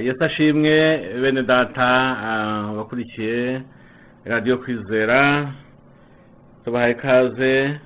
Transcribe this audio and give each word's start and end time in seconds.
yesu 0.00 0.24
ashimwe 0.24 0.98
bene 1.22 1.42
data 1.42 1.88
abakurikiye 2.70 3.62
radiyo 4.24 4.58
kwizera. 4.58 5.52
Tubahaye 6.64 6.92
ikaze 6.92 7.78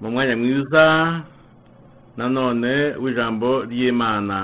mu 0.00 0.10
mwanya 0.10 0.36
mwiza 0.36 0.84
nanone 2.16 2.94
w'ijambo 3.02 3.62
ry'imana. 3.70 4.38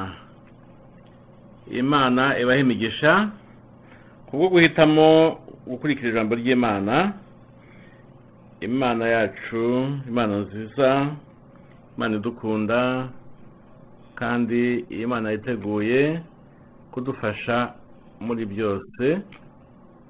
Imana 1.70 2.38
ibaha 2.38 2.58
imigisha 2.58 3.28
kubwo 4.26 4.48
guhitamo 4.48 5.38
gukurikira 5.66 6.08
ijambo 6.10 6.34
ry'imana. 6.34 7.12
Imana 8.60 9.04
yacu 9.08 9.88
imana 10.08 10.34
nziza 10.44 11.06
imana 11.96 12.16
idukunda 12.16 13.08
kandi 14.14 14.84
imana 15.02 15.30
yiteguye. 15.30 16.20
Kudufasha 16.92 17.74
muri 18.20 18.46
byose. 18.46 19.04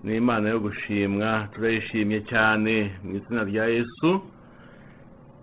Ni 0.04 0.16
imana 0.16 0.48
yo 0.48 0.58
gushimwa 0.60 1.48
turayishimye 1.52 2.20
cyane 2.30 2.74
mu 3.04 3.10
izina 3.16 3.44
rya 3.44 3.64
yesu 3.68 4.20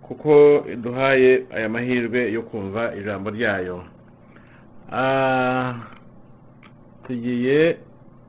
kuko 0.02 0.64
iduhaye 0.72 1.46
aya 1.56 1.68
mahirwe 1.68 2.32
yo 2.32 2.42
kumva 2.42 2.94
ijambo 2.98 3.30
ryayo. 3.30 3.78
Tugiye 7.06 7.78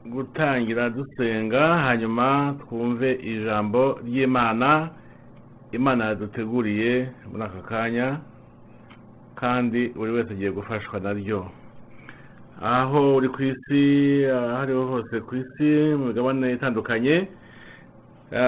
gutangira 0.06 0.90
dusenga 0.90 1.78
hanyuma 1.86 2.56
twumve 2.62 3.10
ijambo 3.14 4.00
ry'imana. 4.06 4.90
Imana 5.72 6.06
yaduteguriye 6.06 7.10
muri 7.32 7.44
aka 7.44 7.62
kanya 7.70 8.08
kandi 9.36 9.90
buri 9.98 10.12
wese 10.12 10.32
agiye 10.34 10.52
gufashwa 10.52 11.00
naryo 11.00 11.46
aho 12.62 13.16
uri 13.16 13.30
ku 13.30 13.40
isi 13.44 13.84
aho 14.28 14.58
ariho 14.62 14.84
hose 14.92 15.16
ku 15.28 15.36
isi 15.36 15.70
mu 15.98 16.06
migabane 16.12 16.54
itandukanye. 16.54 17.28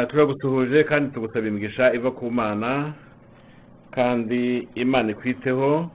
Turagusuhuje 0.10 0.84
kandi 0.84 1.12
tugusaba 1.14 1.48
imigisha 1.48 1.94
iva 1.94 2.12
ku 2.12 2.32
mana 2.32 2.94
kandi 3.96 4.68
imana 4.76 5.12
ikwiteho 5.12 5.90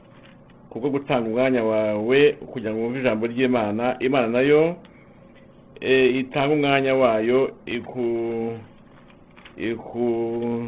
kubwo 0.71 0.91
gutanga 0.91 1.29
umwanya 1.29 1.63
wawe 1.65 2.33
kugira 2.53 2.73
ngo 2.75 2.81
wumve 2.83 2.99
ijambo 3.01 3.27
ry'imana. 3.27 3.97
Imana 4.01 4.27
na 4.29 4.41
yo 4.41 4.77
itanga 6.21 6.55
umwanya 6.55 6.95
wayo 6.95 7.51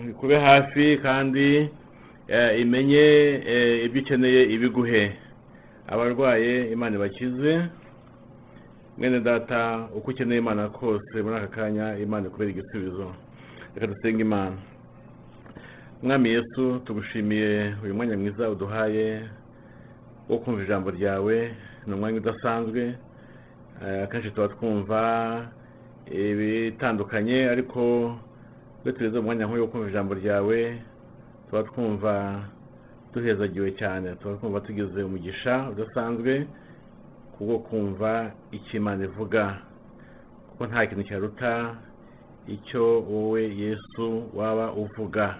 ikube 0.08 0.36
hafi 0.38 0.98
kandi 1.02 1.68
imenye 2.60 3.06
ibyo 3.84 4.00
ukeneye 4.02 4.42
ibiguhe. 4.54 5.12
Abarwaye 5.88 6.72
imana 6.72 6.96
ibakize 6.96 7.52
mwene 8.98 9.20
data 9.20 9.88
uko 9.96 10.10
ukeneye 10.10 10.38
imana 10.40 10.68
kose 10.68 11.22
muri 11.22 11.36
aka 11.36 11.46
kanya 11.56 11.96
imana 11.98 12.26
ikubera 12.26 12.50
igisubizo. 12.50 13.14
Reka 13.74 13.86
dusenge 13.86 14.22
imana. 14.22 14.56
Mwami 16.02 16.28
yesu 16.30 16.80
tugushimiye 16.84 17.74
uyu 17.84 17.94
mwanya 17.94 18.16
mwiza 18.16 18.50
uduhaye 18.50 19.22
wo 20.28 20.38
kumva 20.38 20.62
ijambo 20.62 20.90
ryawe. 20.90 21.54
Ni 21.86 21.94
umwanya 21.94 22.18
udasanzwe. 22.18 22.94
Akenshi 24.04 24.30
tuba 24.30 24.48
twumva 24.48 25.00
ibitandukanye 26.10 27.48
ariko 27.50 27.80
iyo 28.84 28.92
tugeze 28.92 29.18
umwanya 29.18 29.46
nk'uyu 29.46 29.62
wo 29.62 29.68
kumva 29.70 29.88
ijambo 29.88 30.14
ryawe 30.14 30.58
tuba 31.50 31.62
twumva 31.62 32.14
duhezagiwe 33.12 33.70
cyane. 33.80 34.14
Twumva 34.20 34.60
tugeze 34.60 35.02
umugisha 35.02 35.68
udasanzwe 35.72 36.46
kubwo 37.34 37.58
kumva 37.58 38.30
icyo 38.52 38.76
imana 38.80 39.04
ivuga. 39.04 39.58
Kuko 40.50 40.66
nta 40.66 40.86
kintu 40.86 41.04
cyaruta 41.08 41.76
icyo 42.48 43.00
wowe 43.10 43.42
yesu 43.64 44.06
waba 44.34 44.72
uvuga. 44.72 45.38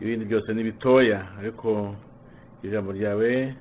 Ibindi 0.00 0.24
byose 0.24 0.54
ni 0.54 0.62
bitoya. 0.62 1.20
Ariko 1.38 1.94
ijambo 2.62 2.92
ryawe 2.92 3.54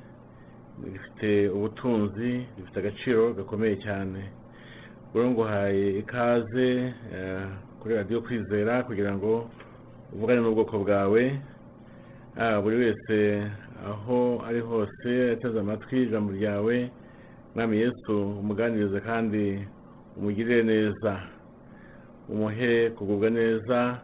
rifite 0.93 1.49
ubutunzi 1.49 2.45
rifite 2.57 2.77
agaciro 2.79 3.33
gakomeye 3.33 3.75
cyane. 3.85 4.21
Rero 5.13 5.29
nguhaye 5.31 5.99
ikaze 5.99 6.93
kuri 7.79 7.95
radiyo 7.95 8.21
kwizera 8.21 8.83
kugira 8.83 9.11
ngo 9.17 9.49
uvugane 10.13 10.41
n'ubwoko 10.41 10.79
bwawe. 10.79 11.23
Buri 12.63 12.75
wese 12.77 13.17
aho 13.89 14.41
ari 14.47 14.59
hose 14.61 15.31
ateze 15.33 15.59
amatwi 15.59 16.03
ijambo 16.03 16.31
ryawe 16.33 16.91
mwami 17.55 17.77
yesu 17.77 18.13
umuganirize 18.41 18.99
kandi 18.99 19.67
umugirire 20.17 20.63
neza 20.63 21.11
umuhe 22.29 22.89
kugubwa 22.89 23.29
neza 23.29 23.99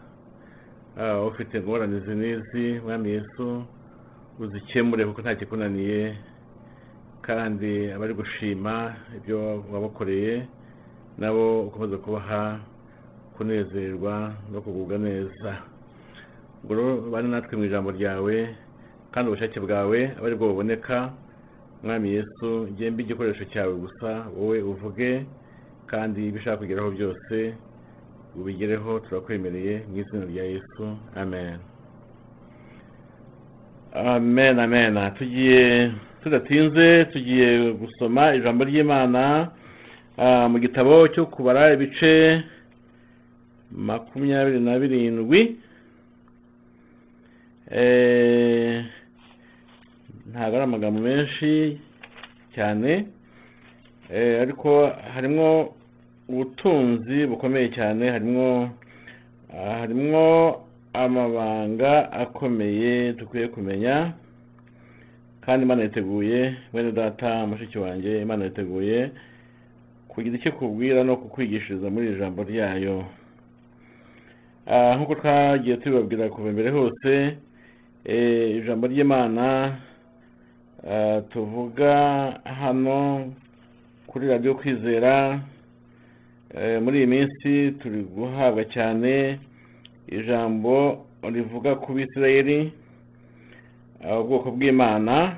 ufite 1.29 1.57
ingorane 1.57 1.97
izi 1.97 2.13
n'izi 2.15 2.65
mwami 2.85 3.09
yesu 3.09 3.63
uzikemure 4.39 5.05
kuko 5.05 5.21
nta 5.21 5.35
kikunaniye 5.35 6.17
kandi 7.21 7.91
abari 7.91 8.13
gushima 8.13 8.95
ibyo 9.17 9.63
wabakoreye 9.73 10.47
nabo 11.17 11.61
ukomeza 11.67 11.97
kubaha 11.97 12.59
kunezerwa 13.37 14.33
no 14.51 14.61
kugubwa 14.61 14.97
neza. 14.97 15.51
Ubwo 16.63 17.09
bane 17.11 17.27
natwe 17.29 17.57
mu 17.57 17.63
ijambo 17.65 17.91
ryawe 17.91 18.35
kandi 19.11 19.25
ubushake 19.29 19.59
bwawe 19.59 19.99
aba 20.17 20.25
ari 20.27 20.35
bwo 20.35 20.47
buboneka. 20.51 21.11
Mwami 21.83 22.09
yesu 22.17 22.67
ngembe 22.73 23.03
igikoresho 23.03 23.45
cyawe 23.53 23.73
gusa 23.75 24.09
wowe 24.37 24.61
uvuge 24.61 25.25
kandi 25.87 26.27
ibyo 26.27 26.39
ushaka 26.41 26.57
kugeraho 26.57 26.89
byose 26.91 27.53
ubigereho 28.35 28.99
turakwemereye 28.99 29.73
mu 29.89 29.97
izina 30.01 30.25
rya 30.25 30.43
yesu. 30.43 30.83
Amen. 31.15 31.57
Amen 33.93 34.59
amen. 34.59 34.93
Tugiye 35.17 35.91
tudatinze 36.23 37.05
tugiye 37.05 37.71
gusoma 37.73 38.35
ijambo 38.35 38.63
ry'imana 38.65 39.49
mu 40.51 40.57
gitabo 40.59 41.07
cyo 41.13 41.25
kubara 41.25 41.73
ibice 41.73 42.43
makumyabiri 43.71 44.59
na 44.59 44.79
birindwi. 44.79 45.57
Ntabwo 50.31 50.55
ari 50.55 50.63
amagambo 50.63 50.99
menshi 51.01 51.77
cyane. 52.55 53.05
Ariko 54.41 54.69
harimo 55.13 55.73
ubutunzi 56.29 57.25
bukomeye 57.27 57.67
cyane. 57.75 58.03
Harimo 58.11 58.69
harimo 59.79 60.25
amabanga 60.93 62.11
akomeye 62.11 63.13
dukwiye 63.13 63.47
kumenya. 63.47 64.13
Kandi 65.41 65.63
imana 65.65 65.83
yiteguye 65.83 66.55
mwene 66.73 66.91
data 66.91 67.45
mushiki 67.47 67.77
wanjye 67.79 68.21
imana 68.21 68.43
yiteguye 68.45 69.11
kugira 70.07 70.35
icyo 70.35 70.51
kubwira 70.51 71.03
no 71.03 71.15
kukwigishiriza 71.17 71.89
muri 71.89 72.07
iri 72.07 72.19
jambo 72.19 72.43
ryayo. 72.43 73.05
Nk'uko 74.67 75.15
twagiye 75.15 75.77
tubibabwira 75.77 76.29
kuva 76.29 76.51
mbere 76.51 76.69
hose 76.69 77.37
ijambo 78.07 78.87
ry'imana 78.87 79.77
tuvuga 81.29 81.91
hano 82.43 83.31
kuri 84.07 84.27
radiyo 84.27 84.55
kwizera 84.55 85.39
muri 86.83 86.97
iyi 86.97 87.07
minsi 87.07 87.71
turi 87.79 88.01
guhabwa 88.03 88.63
cyane 88.65 89.39
ijambo 90.07 91.05
rivuga 91.33 91.75
ku 91.75 91.93
bisirayeri 91.93 92.71
ubwoko 94.21 94.51
bw'imana 94.55 95.35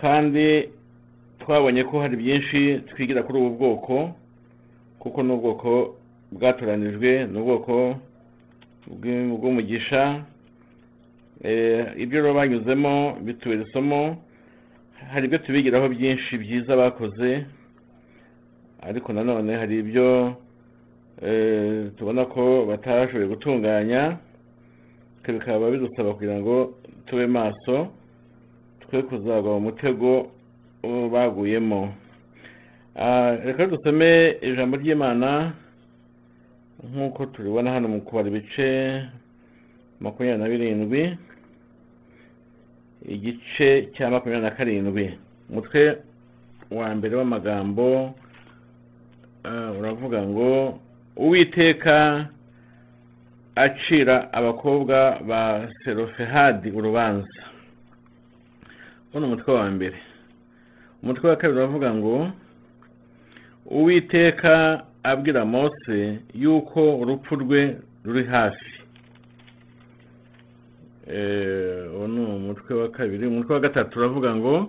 kandi 0.00 0.68
twabonye 1.40 1.84
ko 1.84 2.00
hari 2.00 2.16
byinshi 2.16 2.80
twigira 2.88 3.22
kuri 3.22 3.38
ubu 3.38 3.50
bwoko 3.56 3.96
kuko 4.98 5.22
ni 5.22 5.32
ubwoko 5.32 5.94
bwatoranijwe 6.32 7.26
ni 7.28 7.36
ubwoko 7.38 7.96
bw'umugisha 8.88 10.24
ibyo 11.96 12.22
rero 12.22 12.34
banyuzemo 12.34 13.18
bitubera 13.24 13.62
isomo 13.62 14.16
hari 15.12 15.26
ibyo 15.26 15.38
tubigiraho 15.38 15.88
byinshi 15.88 16.38
byiza 16.38 16.76
bakoze 16.76 17.46
ariko 18.82 19.12
nanone 19.12 19.56
hari 19.56 19.78
ibyo 19.78 20.36
tubona 21.96 22.24
ko 22.24 22.66
batashoboye 22.68 23.26
gutunganya 23.26 24.16
bikaba 25.24 25.70
bidusaba 25.70 26.14
kugira 26.14 26.36
ngo 26.40 26.74
tube 27.06 27.26
maso 27.26 27.88
twe 28.80 29.02
kuzagwa 29.02 29.56
mu 29.56 29.60
mutego 29.60 30.30
baguyemo. 31.12 31.92
Reka 33.44 33.66
dusome 33.66 34.36
ijambo 34.44 34.76
ry'imana 34.76 35.52
nk'uko 36.84 37.26
turibona 37.26 37.72
hano 37.72 37.88
mu 37.88 38.00
kubara 38.04 38.28
ibice 38.28 38.68
makumyabiri 40.00 40.38
na 40.42 40.48
birindwi 40.48 41.02
igice 43.08 43.88
cya 43.94 44.10
makumyabiri 44.10 44.44
na 44.48 44.56
karindwi. 44.56 45.18
Umutwe 45.50 45.98
wa 46.70 46.94
mbere 46.94 47.16
w'amagambo 47.16 48.14
uravuga 49.78 50.22
ngo 50.22 50.78
uwiteka 51.16 52.26
acira 53.54 54.32
abakobwa 54.32 55.20
ba 55.28 55.68
serofehadi 55.84 56.70
urubanza. 56.70 57.42
Ni 59.14 59.20
umutwe 59.26 59.52
wa 59.54 59.70
mbere. 59.70 59.98
Umutwe 61.02 61.30
wa 61.30 61.36
kabiri 61.36 61.58
uravuga 61.58 61.94
ngo 61.94 62.30
uwiteka 63.66 64.84
abwira 65.02 65.44
mose 65.44 66.18
yuko 66.34 66.98
urupfu 66.98 67.36
rwe 67.36 67.76
ruri 68.04 68.24
hafi. 68.24 68.73
Uwo 71.96 72.08
ni 72.08 72.20
umutwe 72.20 72.74
wa 72.74 72.88
kabiri 72.88 73.26
umutwe 73.26 73.54
wa 73.54 73.60
gatatu 73.60 73.98
uravuga 73.98 74.34
ngo 74.36 74.68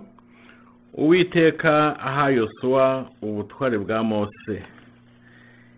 uwiteka 0.94 2.00
aha 2.00 2.30
yosuwa 2.30 3.06
ubutware 3.22 3.78
bwa 3.78 4.02
mose. 4.04 4.62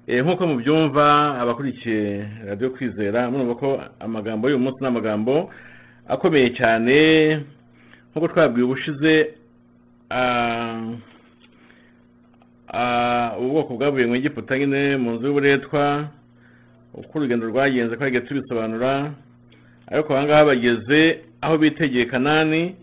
Eh, 0.07 0.25
nk'uko 0.25 0.47
mubyumva 0.47 1.37
abakurikiye 1.41 2.29
radiyo 2.47 2.71
kwizera 2.71 3.31
murumva 3.31 3.55
ko 3.55 3.69
amagambo 4.01 4.49
y'uyu 4.49 4.59
munsi 4.63 4.81
ni 4.81 4.87
amagambo 4.89 5.51
akomeye 6.09 6.51
cyane 6.57 6.97
nk'uko 8.11 8.29
twabwiye 8.29 8.65
ubushize 8.65 9.15
ubwoko 13.41 13.75
bwavuye 13.77 14.07
mu 14.07 14.15
Egiputa 14.17 14.59
nyine 14.59 14.97
mu 14.97 15.11
nzu 15.13 15.27
y'uburetwa 15.27 16.09
uko 16.95 17.13
urugendo 17.19 17.47
rwagenze 17.47 17.97
twagiye 17.97 18.21
tubisobanura 18.25 19.13
ariko 19.91 20.15
aha 20.17 20.25
ngaha 20.25 20.45
bageze 20.45 21.01
aho 21.41 21.59
bitegeye 21.59 22.05
kanani 22.05 22.75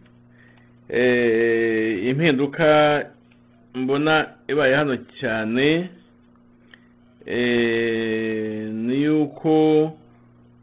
eh, 0.89 2.07
impinduka 2.09 3.05
mbona 3.75 4.27
ibaye 4.47 4.75
hano 4.75 4.97
cyane 5.19 5.89
eh, 7.25 8.69
ni 8.71 9.03
yuko 9.03 9.53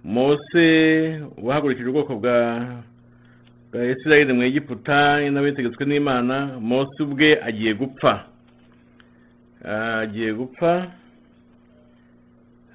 mose 0.04 0.66
wahagurukije 1.42 1.88
ubwoko 1.88 2.14
bwa 2.16 2.66
bwa 3.72 3.84
isirayeli 3.86 4.32
mu 4.32 4.42
egiputa 4.42 5.20
n'abitegetswe 5.30 5.84
n'imana 5.86 6.58
mose 6.60 6.96
ubwe 7.02 7.38
agiye 7.42 7.74
gupfa. 7.74 8.24
Agiye 9.64 10.32
gupfa. 10.34 10.90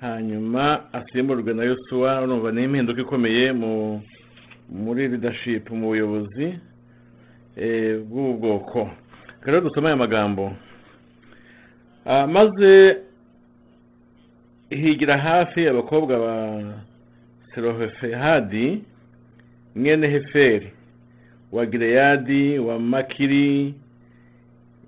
Hanyuma 0.01 0.93
asimburwe 0.93 1.53
na 1.53 1.63
yosuwa 1.63 2.21
urumva 2.21 2.51
ni 2.51 2.63
impinduka 2.63 3.01
ikomeye 3.01 3.51
mu 3.53 4.01
muri 4.69 5.07
leadership 5.07 5.69
mu 5.71 5.87
buyobozi 5.87 6.59
eh, 7.57 7.97
bw'ubu 8.07 8.33
bwoko 8.39 8.89
rero 9.45 9.61
dusome 9.61 9.87
aya 9.87 9.95
magambo. 9.95 10.51
Ah, 12.05 12.27
maze 12.27 12.97
higira 14.69 15.17
hafi 15.17 15.67
abakobwa 15.67 16.19
ba 16.19 16.35
serofehadi 17.55 18.83
mwene 19.75 20.07
heferi 20.07 20.71
wa 21.51 21.65
gileyadi 21.65 22.59
wa 22.59 22.79
makiri 22.79 23.73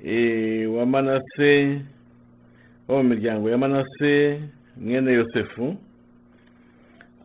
eh, 0.05 0.73
wa 0.73 0.85
manase 0.85 1.81
wo 2.87 2.97
mu 2.97 3.09
miryango 3.09 3.49
ya 3.49 3.57
manase 3.57 4.39
mwene 4.79 5.13
yosefu. 5.13 5.77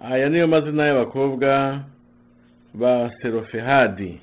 Aya 0.00 0.28
niyo 0.28 0.46
mazina 0.48 0.86
y'abakobwa 0.86 1.80
ba 2.74 3.10
serofehadi. 3.22 4.20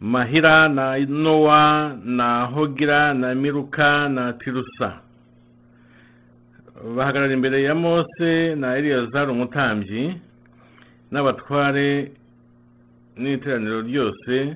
Mahira 0.00 0.68
na 0.68 0.98
nowa 0.98 1.96
na 2.04 2.44
hogira 2.44 3.14
na 3.14 3.34
miruka 3.34 4.08
na 4.08 4.32
tirusa. 4.32 5.00
Bahagarara 6.96 7.32
imbere 7.34 7.62
ya 7.62 7.74
mose 7.74 8.54
na 8.54 8.76
eliyazari 8.76 9.30
umutambyi 9.30 10.14
n'abatware 11.10 12.12
n'iteraniro 13.16 13.80
ryose 13.82 14.54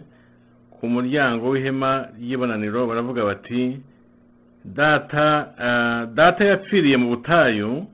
ku 0.70 0.86
muryango 0.88 1.50
w'ihema 1.50 2.06
ry'ibonaniro 2.20 2.86
baravuga 2.86 3.24
bati 3.24 3.80
data 4.64 5.54
ah, 5.58 6.06
data 6.14 6.44
yapfiriye 6.44 6.96
mu 6.96 7.08
butayu 7.08 7.86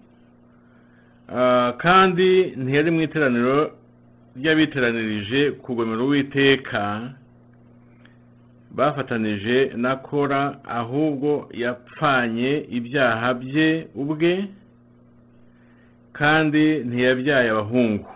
ah, 1.28 1.72
kandi 1.78 2.52
ntiyari 2.56 2.90
mu 2.90 3.00
iteraniro 3.02 3.72
ry'abiteranirije 4.36 5.50
kugomera 5.50 6.02
uwiteka 6.02 7.10
bafatanije 8.70 9.72
na 9.76 9.96
kora 9.96 10.58
ahubwo 10.64 11.48
yapfanye 11.52 12.50
ibyaha 12.70 13.34
bye 13.34 13.88
ubwe 13.94 14.32
kandi 16.12 16.64
ntiyabyaye 16.88 17.48
abahungu. 17.50 18.08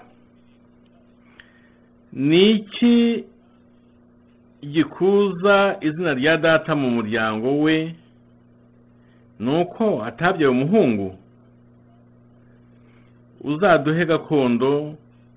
Ni 2.13 2.51
iki 2.51 3.25
gikuza 4.73 5.77
izina 5.81 6.15
rya 6.15 6.37
data 6.37 6.75
mu 6.77 6.89
muryango 6.91 7.49
we? 7.65 7.95
Ni 9.41 9.51
uko 9.61 10.05
atabyaye 10.05 10.51
umuhungu 10.51 11.19
uzaduhe 13.45 14.05
gakondo 14.07 14.95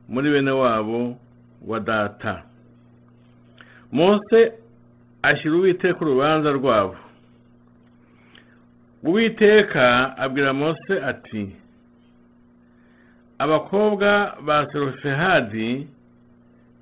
muri 0.09 0.29
bene 0.31 0.51
wabo 0.51 1.17
wa 1.67 1.79
data. 1.79 2.43
Mose 3.91 4.53
ashyira 5.21 5.55
uwiteka 5.55 5.99
urubanza 6.01 6.51
rwabo. 6.51 6.95
Uwiteka 9.03 10.17
abwira 10.17 10.53
mose 10.53 10.93
ati 11.11 11.55
abakobwa 13.37 14.37
ba 14.45 14.67
serofehadi 14.71 15.87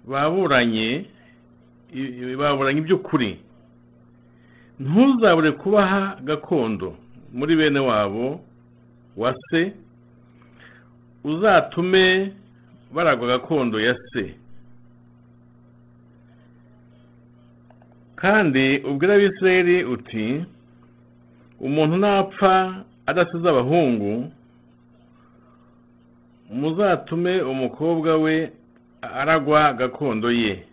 baburanye 0.08 1.06
baburanye 2.40 2.80
iby'ukuri. 2.80 3.40
Ntuzabure 4.80 5.52
kubaha 5.52 6.18
gakondo. 6.24 6.98
Muri 7.34 7.56
bene 7.56 7.80
wabo 7.80 8.40
wa 9.18 9.34
se 9.50 9.74
uzatume 11.24 12.34
baragwa 12.94 13.28
gakondo 13.28 13.80
ya 13.82 13.96
se. 14.14 14.36
Kandi 18.16 18.78
ubwira 18.78 19.14
abisirayeli 19.16 19.84
uti 19.84 20.46
umuntu 21.60 21.98
napfa 21.98 22.84
adasize 23.06 23.50
abahungu 23.50 24.32
muzatume 26.50 27.42
umukobwa 27.42 28.18
we 28.18 28.52
aragwa 29.02 29.74
gakondo 29.74 30.32
ye. 30.32 30.66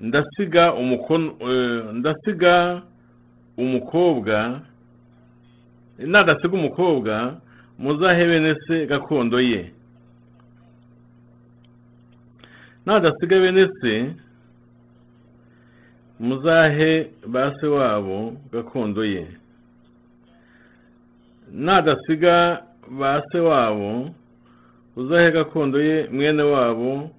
Ndasiga 0.00 0.74
umukono 0.74 1.32
eh, 1.40 1.84
ndasiga 1.94 2.82
umukobwa 3.56 4.60
nadasiga 5.98 6.54
umukobwa 6.54 7.40
muzahe 7.78 8.54
se 8.66 8.86
gakondo 8.86 9.40
ye. 9.40 9.72
Nadasiga 12.86 13.36
se 13.80 14.14
muzahe 16.20 17.10
ba 17.26 17.52
se 17.60 17.66
wabo 17.66 18.36
gakondo 18.52 19.04
ye. 19.04 19.26
Nadasiga 21.52 22.62
ba 22.88 23.22
se 23.32 23.38
wabo 23.40 24.10
uzahe 24.96 25.30
gakondo 25.32 25.82
ye 25.82 26.08
mwene 26.12 26.42
wabo 26.42 27.10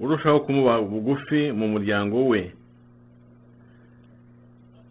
urushaho 0.00 0.40
kumuba 0.40 0.80
bugufi 0.80 1.52
mu 1.52 1.68
muryango 1.68 2.28
we. 2.28 2.52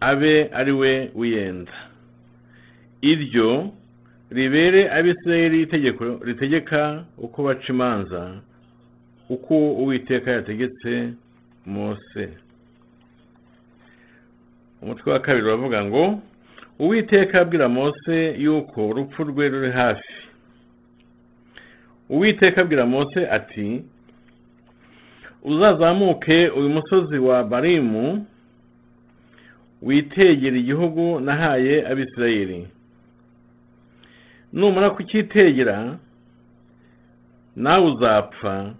Abe 0.10 0.50
ari 0.54 0.72
we 0.72 1.12
wiyenda. 1.16 1.72
Iryo 3.02 3.72
ribere 4.32 4.82
abisirayeli 4.98 5.62
itegeko 5.62 6.04
ritegeka 6.28 7.04
uko 7.18 7.44
baca 7.44 7.68
imanza 7.74 8.22
uko 9.30 9.54
uwiteka 9.82 10.32
yategetse 10.32 11.10
mose. 11.66 12.24
Umutwe 14.82 15.12
wa 15.12 15.20
kabiri 15.20 15.46
uravuga 15.46 15.86
ngo 15.86 16.20
uwiteka 16.80 17.42
abwira 17.42 17.70
mose 17.70 18.16
yuko 18.44 18.88
urupfu 18.90 19.24
rwe 19.24 19.50
ruri 19.50 19.72
hafi. 19.72 20.14
Uwiteka 22.10 22.62
abwira 22.62 22.86
mose 22.86 23.20
ati 23.32 23.84
uzazamuke 25.44 26.48
uyu 26.50 26.70
musozi 26.70 27.18
wa 27.18 27.44
barimu 27.44 28.26
witegera 29.86 30.58
igihugu 30.58 31.20
nahaye 31.20 31.88
abisirayeli. 31.88 32.68
Numara 34.54 34.90
kucyitegera 34.90 35.98
nawe 37.56 37.92
uzapfa 37.92 38.74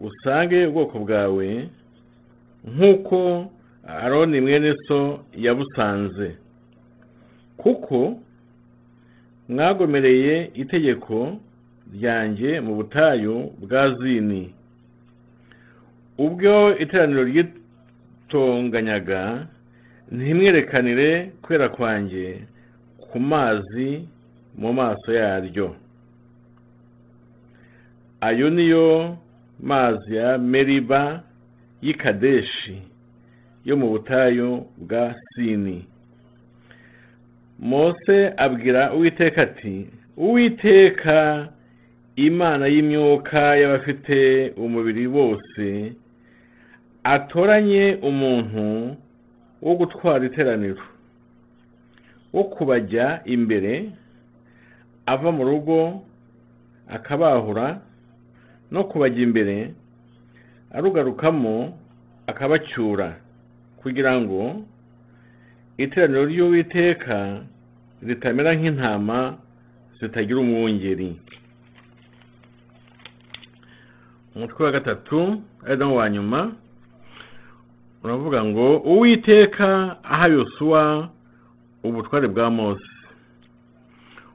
usange 0.00 0.66
ubwoko 0.66 0.98
bwawe 0.98 1.68
nk'uko 2.72 3.50
aroni 3.86 4.40
mwene 4.40 4.74
so 4.88 5.20
yabusanze. 5.36 6.36
Kuko 7.56 8.20
mwagomereye 9.48 10.50
itegeko 10.54 11.36
ryanjye 11.94 12.60
mu 12.60 12.74
butayu 12.74 13.52
bwa 13.60 13.94
zini. 13.94 14.54
Ubwo 16.18 16.76
iteraniro 16.78 17.24
ryitonganyaga 17.24 19.46
ntimwerekanire 20.16 21.32
kwera 21.42 21.68
kwanjye 21.68 22.24
ku 23.10 23.20
mazi 23.20 23.88
mu 24.60 24.70
maso 24.72 25.08
yaryo. 25.20 25.68
Ayo 28.20 28.50
niyo 28.50 29.16
mazi 29.60 30.16
ya 30.16 30.38
meriba 30.38 31.22
y'i 31.82 31.94
kadeshi 31.94 32.76
yo 33.64 33.76
mu 33.76 33.86
butayu 33.92 34.66
bwa 34.76 35.14
sini. 35.34 35.84
Mose 37.58 38.32
abwira 38.36 38.92
uwiteka 38.92 39.42
ati 39.42 39.86
uwiteka 40.16 41.48
imana 42.16 42.66
y'imyuka 42.66 43.56
y'abafite 43.60 44.18
umubiri 44.56 45.08
bose 45.08 45.92
atoranye 47.04 47.98
umuntu 48.02 48.96
wo 49.62 49.72
gutwara 49.78 50.24
iteraniro 50.26 50.82
wo 52.32 52.44
kubajya 52.44 53.20
imbere 53.24 53.90
ava 55.06 55.32
mu 55.32 55.44
rugo 55.44 56.02
akabahura 56.88 57.80
no 58.70 58.84
kubajya 58.84 59.22
imbere 59.22 59.56
arugarukamo 60.72 61.78
akabacyura 62.26 63.16
kugira 63.80 64.12
ngo 64.20 64.62
iteraniro 65.78 66.24
ry'uwiteka 66.26 67.42
ritamera 68.02 68.50
nk'intama 68.54 69.38
zitagira 70.00 70.38
umwungeri. 70.40 71.16
Umutwe 74.34 74.64
wa 74.64 74.72
gatatu 74.72 75.42
ari 75.66 75.84
wa 75.84 76.10
nyuma 76.10 76.40
uravuga 78.04 78.44
ngo 78.44 78.76
uwiteka 78.78 79.96
aha 80.04 80.26
yosuwa 80.28 81.08
ubutware 81.84 82.28
bwa 82.28 82.50
mose. 82.50 82.84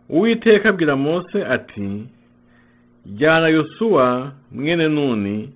Uwiteka 0.10 0.70
abwira 0.70 0.96
mose 0.96 1.46
ati 1.46 2.04
jyana 3.06 3.48
yosuwa 3.48 4.32
mwene 4.52 4.88
nuni 4.88 5.54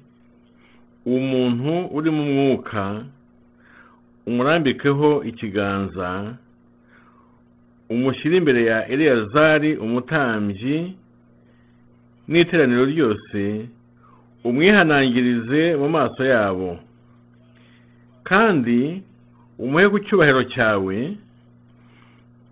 umuntu 1.06 1.86
uri 1.96 2.10
mu 2.12 2.24
mwuka 2.26 3.04
umurambikeho 4.28 5.24
ikiganza 5.24 6.34
umushyire 7.90 8.38
imbere 8.38 8.66
ya 8.66 8.88
eleyazari 8.88 9.78
umutambyi 9.78 10.96
n'iteraniro 12.28 12.86
ryose 12.86 13.66
umwihanangirize 14.44 15.76
mu 15.76 15.90
maso 15.90 16.22
yabo. 16.26 16.80
Kandi 18.32 19.04
umuhe 19.60 19.86
ku 19.92 19.98
cyubahiro 20.08 20.44
cyawe 20.54 20.98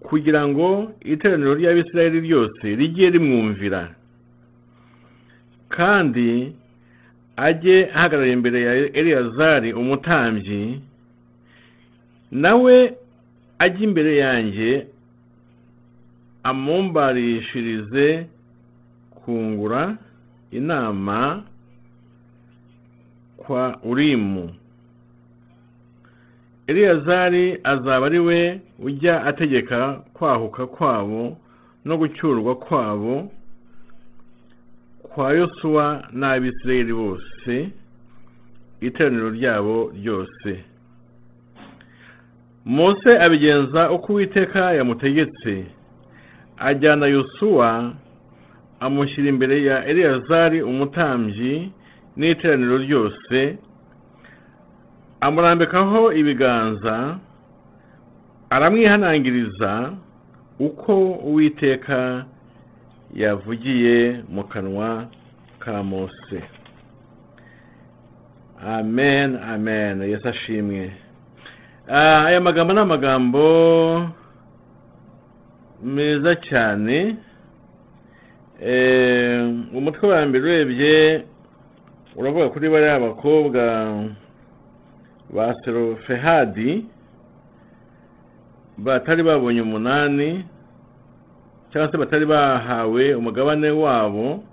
kugira 0.04 0.42
ngo 0.48 0.92
iteraniro 1.08 1.54
ry'abisirayeli 1.56 2.20
ryose 2.28 2.66
rijye 2.80 3.08
rimwumvira 3.16 3.96
kandi 5.76 6.52
ajye 7.48 7.78
ahagarara 7.96 8.32
imbere 8.38 8.58
ya 8.68 8.74
eleyazari 9.00 9.70
umutambyi 9.74 10.82
nawe 12.44 12.76
ajye 13.64 13.82
imbere 13.88 14.12
yanjye 14.24 14.70
amumbarishirize 16.44 18.28
kungura 19.20 19.98
inama 20.52 21.44
kwa 23.38 23.80
urimu. 23.84 24.56
Eleyazari 26.70 27.46
azaba 27.64 28.06
ari 28.06 28.20
we 28.20 28.40
ujya 28.80 29.24
ategeka 29.30 29.80
kwahuka 30.14 30.68
kwabo 30.68 31.38
no 31.86 31.98
gucyurwa 31.98 32.56
kwabo 32.56 33.32
kwa 35.10 35.34
yosuwa 35.34 35.86
n'abisirayeli 36.20 36.94
bose 36.94 37.54
iteraniro 38.82 39.30
ryabo 39.30 39.92
ryose. 39.98 40.52
Mose 42.66 43.20
abigenza 43.20 43.92
uko 43.92 44.14
uwiteka 44.14 44.74
yamutegetse. 44.74 45.66
Ajyana 46.58 47.06
yosuwa 47.08 47.94
amushyira 48.80 49.30
imbere 49.30 49.64
ya 49.64 49.86
eleyazari 49.86 50.62
umutambyi 50.62 51.72
n'iteraniro 52.18 52.78
ryose 52.78 53.58
amurambikaho 55.22 56.14
ibiganza 56.14 57.18
aramwihanangiriza 58.50 59.92
uko 60.60 60.94
uwiteka 61.12 62.26
yavugiye 63.16 64.24
mu 64.30 64.44
kanwa 64.44 65.06
ka 65.60 65.84
mose. 65.84 66.40
Amen 68.66 69.36
amen. 69.54 70.02
Yesu 70.02 70.30
ashimwe. 70.30 70.92
Aya 71.88 72.42
magambo 72.42 72.74
ni 72.74 72.80
amagambo 72.80 73.46
meza 75.84 76.36
cyane. 76.36 77.16
Umutwe 79.74 80.08
wa 80.10 80.26
mbere 80.26 80.44
urebye 80.44 81.24
uravuga 82.16 82.50
kuri 82.50 82.70
bariya 82.70 83.00
bakobwa 83.00 83.64
ba 85.36 85.54
serofehadi 85.66 86.86
batari 88.78 89.24
babonye 89.24 89.62
umunani 89.62 90.46
cyangwa 91.72 91.92
se 91.92 91.98
batari 91.98 92.26
bahawe 92.26 93.04
umugabane 93.16 93.70
wabo 93.70 94.44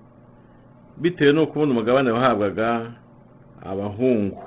bitewe 1.00 1.33
n'uko 1.33 1.52
ubundi 1.52 1.73
umugabane 1.73 2.11
wahabwaga 2.11 2.92
abahungu. 3.71 4.42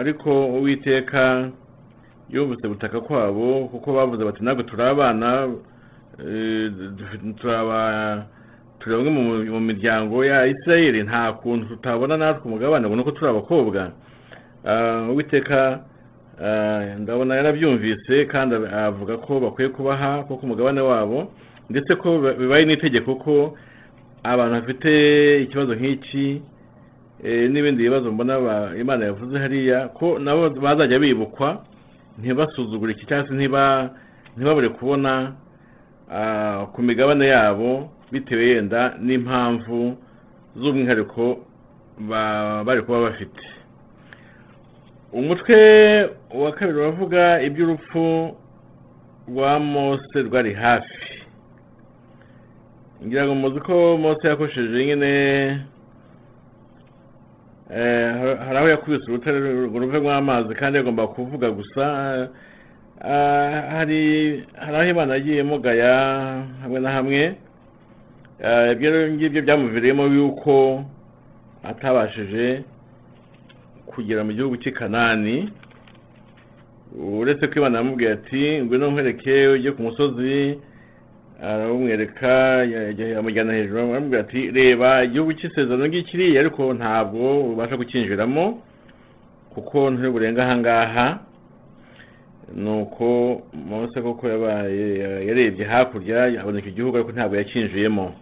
Ariko 0.00 0.46
uwiteka 0.46 1.50
yumvise 2.30 2.68
butaka 2.68 3.00
kwabo 3.00 3.68
kuko 3.68 3.92
bavuze 3.92 4.24
bati 4.24 4.42
ntabwo 4.44 4.62
turi 4.62 4.82
abana 4.82 5.28
turi 8.82 8.96
bamwe 8.96 9.10
mu 9.54 9.60
miryango 9.60 10.24
ya 10.24 10.46
isirayeli 10.46 11.02
nta 11.06 11.32
kuntu 11.38 11.66
tutabona 11.78 12.16
natwe 12.16 12.44
umugabane 12.50 12.86
ngo 12.88 12.96
nuko 12.96 13.10
turi 13.10 13.30
abakobwa. 13.30 13.90
Uwiteka 15.10 15.80
ndabona 16.98 17.34
yarabyumvise 17.36 18.24
kandi 18.26 18.54
avuga 18.74 19.16
ko 19.16 19.40
bakwiye 19.40 19.68
kubaha 19.68 20.22
kuko 20.26 20.42
umugabane 20.46 20.80
wabo 20.80 21.32
ndetse 21.70 21.94
ko 21.96 22.18
bibaye 22.18 22.64
n'itegeko 22.66 23.14
ko 23.14 23.54
abantu 24.22 24.54
bafite 24.60 24.90
ikibazo 25.42 25.74
nk'iki 25.74 26.42
n'ibindi 27.52 27.82
bibazo 27.86 28.10
mbona 28.12 28.34
imana 28.80 29.04
yavuze 29.06 29.38
hariya 29.38 29.88
ko 29.94 30.18
nabo 30.18 30.50
bazajya 30.50 30.98
bibukwa 30.98 31.62
ntibasuzugure 32.18 32.92
iki 32.92 33.06
cyangwa 33.06 33.28
se 33.28 33.34
ntibabure 34.36 34.68
kubona 34.68 35.32
ku 36.74 36.82
migabane 36.82 37.26
yabo 37.28 37.90
bitewe 38.12 38.44
yenda 38.46 38.94
n'impamvu 39.00 39.96
z'umwihariko 40.56 41.24
bari 42.66 42.82
kuba 42.82 43.00
bafite. 43.00 43.40
Umutwe 45.12 45.56
wa 46.34 46.52
kabiri 46.52 46.78
uravuga 46.78 47.40
iby'urupfu 47.42 48.36
rwa 49.28 49.58
mose 49.60 50.22
rwari 50.22 50.54
hafi. 50.54 51.04
Ngira 53.06 53.26
ngo 53.26 53.34
muzi 53.34 53.60
ko 53.60 53.96
mose 53.98 54.28
yakoresheje 54.28 54.84
nyine 54.86 55.12
hari 58.44 58.56
aho 58.58 58.68
yakubise 58.68 59.04
urutare 59.10 59.38
ruve 59.40 59.98
rw'amazi 59.98 60.54
kandi 60.54 60.78
yagomba 60.78 61.06
kuvuga 61.08 61.50
gusa 61.50 61.84
hari 63.74 64.00
aho 64.60 64.84
imana 64.84 65.14
yagiye 65.14 65.42
mugaya 65.42 65.94
hamwe 66.62 66.80
na 66.80 66.90
hamwe. 66.90 67.36
Ibyo 68.72 68.90
ngibyo 69.12 69.40
byamuviriyemo 69.42 70.04
yuko 70.06 70.84
atabashije 71.70 72.62
kugera 73.86 74.24
mu 74.26 74.32
gihugu 74.32 74.56
cy'i 74.62 74.72
kanani 74.74 75.36
uretse 77.20 77.46
ko 77.46 77.54
imana 77.58 77.78
yamubwiye 77.78 78.10
ati 78.18 78.42
ngwino 78.62 78.86
nkwereke 78.90 79.34
ujye 79.54 79.70
ku 79.72 79.80
musozi 79.86 80.58
aramwereka 81.42 82.32
amujyana 83.18 83.52
hejuru 83.54 83.78
aramubwira 83.78 84.20
ati 84.26 84.50
reba 84.50 85.04
igihugu 85.06 85.32
cy'isezerano 85.38 85.86
ngikiriya 85.88 86.40
ariko 86.42 86.62
ntabwo 86.74 87.22
ubasha 87.52 87.76
kucyinjiramo 87.78 88.44
kuko 89.54 89.76
nturi 89.90 90.10
burenga 90.10 90.42
ahangaha 90.44 91.06
nuko 92.62 93.06
mose 93.68 93.96
koko 94.02 94.24
yabaye 94.28 94.86
yarebye 95.28 95.64
hakurya 95.72 96.18
abona 96.40 96.58
icyo 96.58 96.72
gihugu 96.76 96.94
ariko 96.96 97.12
ntabwo 97.12 97.34
yakinjiyemo. 97.38 98.06
Um, 98.06 98.21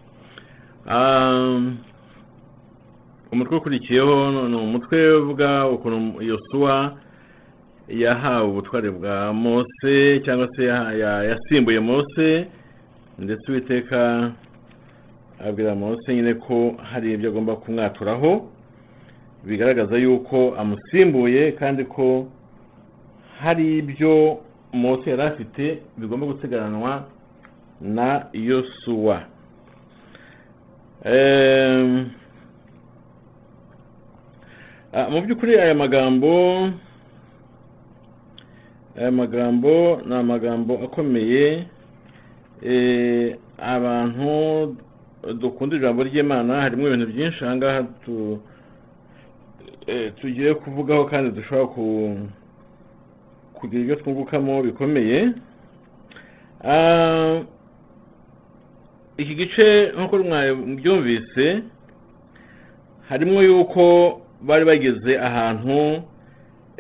umutwe 3.33 3.57
ukurikiyeho 3.57 4.49
ni 4.49 4.57
umutwe 4.57 5.13
uvuga 5.17 5.67
ukuntu 5.69 6.23
yosuwa 6.23 6.97
yahawe 7.89 8.49
ubutware 8.49 8.91
bwa 8.91 9.33
mose 9.33 10.21
cyangwa 10.25 10.49
se 10.57 10.65
ya- 10.65 10.93
ya- 10.93 11.23
yasimbuye 11.25 11.81
mose 11.81 12.47
ndetse 13.19 13.51
uwiteka 13.53 14.31
abwira 15.49 15.75
mose 15.75 16.15
nyine 16.15 16.35
ko 16.35 16.75
hari 16.83 17.13
ibyo 17.13 17.31
agomba 17.31 17.57
kumwaturaho 17.57 18.49
bigaragaza 19.47 19.97
yuko 19.99 20.55
amusimbuye 20.59 21.53
kandi 21.53 21.85
ko 21.85 22.27
hari 23.41 23.79
ibyo 23.79 24.39
mose 24.73 25.11
yari 25.11 25.23
afite 25.23 25.83
bigomba 25.99 26.27
gusigaranwa 26.27 27.05
na 27.81 28.27
yosuwa. 28.33 29.23
Mu 35.11 35.21
by'ukuri 35.23 35.59
aya 35.61 35.75
magambo 35.75 36.69
aya 38.99 39.11
magambo 39.13 40.01
ni 40.07 40.15
amagambo 40.15 40.75
akomeye. 40.85 41.67
Eh, 42.63 43.37
abantu 43.59 44.77
dukunda 45.41 45.77
ijambo 45.77 46.03
ry'imana 46.05 46.61
harimo 46.63 46.87
ibintu 46.89 47.07
byinshi 47.07 47.45
aha 47.45 47.57
ngaha 47.57 47.83
tu- 48.05 48.39
eh, 49.87 50.13
tugiye 50.21 50.55
kuvugaho 50.55 51.05
kandi 51.09 51.31
dushobora 51.33 51.67
ku 51.73 52.17
kugira 53.55 53.83
ibyo 53.83 53.97
twungukamo 53.97 54.63
bikomeye. 54.63 55.33
Iki 59.21 59.35
gice 59.35 59.67
nk'uko 59.97 60.15
mwabyumvise 60.19 61.47
harimo 63.09 63.43
yuko 63.43 63.85
bari 64.41 64.65
bageze 64.65 65.13
ahantu 65.29 66.03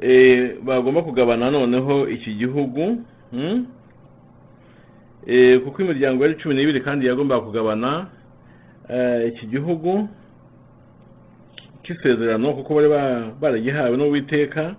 eh, 0.01 0.57
bagomba 0.65 1.03
kugabana 1.03 1.51
noneho 1.51 2.09
iki 2.09 2.35
gihugu 2.35 2.83
hmm? 3.33 3.67
Eh, 5.27 5.61
kuko 5.61 5.83
imiryango 5.83 6.25
yari 6.25 6.41
cumi 6.41 6.55
n'ibiri 6.55 6.81
kandi 6.81 7.07
yagombaga 7.07 7.45
kugabana 7.45 8.07
eh, 8.89 9.29
iki 9.29 9.47
gihugu 9.47 10.09
cy'isezerano 11.85 12.53
kuko 12.57 12.71
bari 12.75 12.89
ba- 12.89 13.29
baragihawe 13.41 13.97
n'uwiteka 13.97 14.75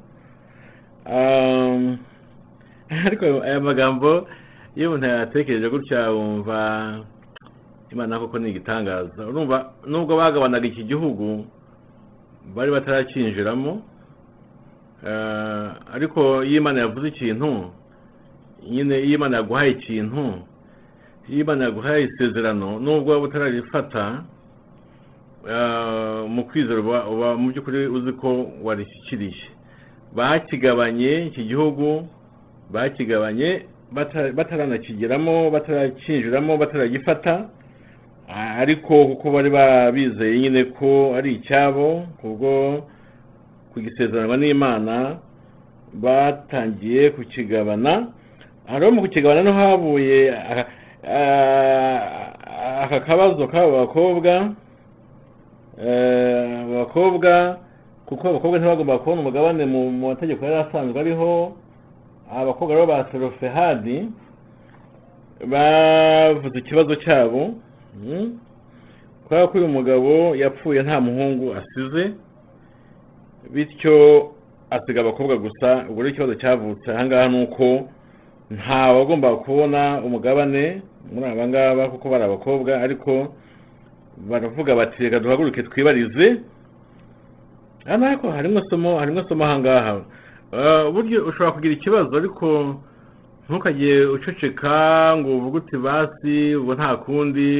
ariko 3.06 3.25
aya 3.46 3.60
magambo 3.60 4.27
iyo 4.75 4.89
umuntu 4.89 5.08
yatekereje 5.08 5.68
gutya 5.70 6.10
wumva 6.12 6.60
imana 7.91 8.19
koko 8.19 8.39
ni 8.39 8.50
igitangaza 8.50 9.27
urumva 9.27 9.71
nubwo 9.88 10.17
bagabanaga 10.17 10.67
iki 10.67 10.83
gihugu 10.83 11.45
bari 12.55 12.71
batarakinjiramo 12.71 13.81
eh, 15.07 15.69
ariko 15.93 16.43
iyo 16.43 16.57
imana 16.57 16.79
yavuze 16.79 17.07
ikintu 17.07 17.71
nyine 18.69 18.95
iyo 19.00 19.15
imana 19.15 19.38
yaguhaye 19.38 19.71
ikintu 19.71 20.24
iyo 21.29 21.39
imana 21.43 21.63
yaguhaye 21.65 22.03
isezerano 22.03 22.79
nubwo 22.79 23.12
waba 23.12 23.25
utararifata 23.25 24.24
eh, 25.50 26.24
mu 26.29 26.43
kwizera 26.45 26.79
uba 26.81 27.38
mu 27.38 27.50
by'ukuri 27.51 27.88
uzi 27.88 28.12
ko 28.13 28.51
warishyikiriye 28.63 29.45
bakigabanye 30.15 31.25
iki 31.27 31.43
gihugu 31.43 32.07
bakigabanye 32.71 33.65
bata- 33.91 34.31
bataranakigeramo 34.31 35.50
batarakinjiramo 35.51 36.57
bataragifata 36.57 37.50
ariko 38.35 39.05
kuko 39.05 39.31
bari 39.31 39.50
babizeye 39.50 40.39
nyine 40.39 40.63
ko 40.63 41.13
ari 41.17 41.33
icyabo 41.35 42.03
kubwo 42.22 42.81
kugisezeranywa 43.74 44.37
n'imana 44.37 44.96
batangiye 45.94 47.09
kukigabana 47.11 48.07
hariho 48.67 48.91
mu 48.91 49.01
kukigabana 49.01 49.44
no 49.44 49.53
havuye 49.53 50.31
aka- 52.83 53.05
kabazo 53.05 53.48
k'abo 53.48 53.72
bakobwa 53.77 54.53
Eh, 55.81 56.59
abakobwa 56.67 57.57
kuko 58.05 58.24
abakobwa 58.29 58.57
ntibagomba 58.59 59.00
kubona 59.00 59.22
umugabane 59.22 59.65
mu 59.65 59.81
mategeko 59.91 60.46
yari 60.46 60.57
asanzwe 60.67 61.00
ariho 61.00 61.55
abakobwa 62.29 62.75
rero 62.75 62.85
ba 62.87 63.07
serofehadi 63.11 63.98
bavuze 65.48 66.59
ikibazo 66.59 66.96
cyabo 67.01 67.55
kubera 69.24 69.48
ko 69.48 69.58
uyu 69.58 69.68
mugabo 69.68 70.36
yapfuye 70.36 70.84
nta 70.84 71.01
muhungu 71.01 71.56
asize 71.60 72.04
bityo 73.54 73.96
asiga 74.70 75.01
abakobwa 75.01 75.36
gusa. 75.38 75.86
Ubwo 75.90 76.01
rero 76.01 76.12
ikibazo 76.14 76.36
cyavutse. 76.36 76.88
Ahangaha 76.92 77.27
ni 77.30 77.44
uko 77.44 77.90
nta 78.51 78.92
wagomba 78.96 79.36
kubona 79.36 80.01
umugabane 80.06 80.82
muri 81.12 81.25
aba 81.25 81.48
ngaba 81.48 81.90
kuko 81.90 82.10
bari 82.10 82.24
abakobwa 82.24 82.72
ariko 82.82 83.34
baravuga 84.30 84.75
bati 84.75 85.04
reka 85.04 85.20
duhaguruke 85.20 85.64
twibarize. 85.64 86.27
Ariko 87.86 88.32
harimo 88.32 88.60
isomo 88.60 89.00
harimo 89.00 89.22
isomo 89.22 89.44
ahangaha 89.46 90.01
Eh, 90.54 90.92
buryo 90.92 91.24
ushobora 91.25 91.51
kugira 91.56 91.74
ikibazo 91.74 92.12
ariko 92.18 92.75
ntukajye 93.51 94.05
uceceka 94.05 95.11
ngo 95.18 95.29
uvuge 95.37 95.57
uti 95.57 95.77
basi 95.77 96.55
ubwo 96.55 96.74
nta 96.75 96.96
kundi 97.03 97.51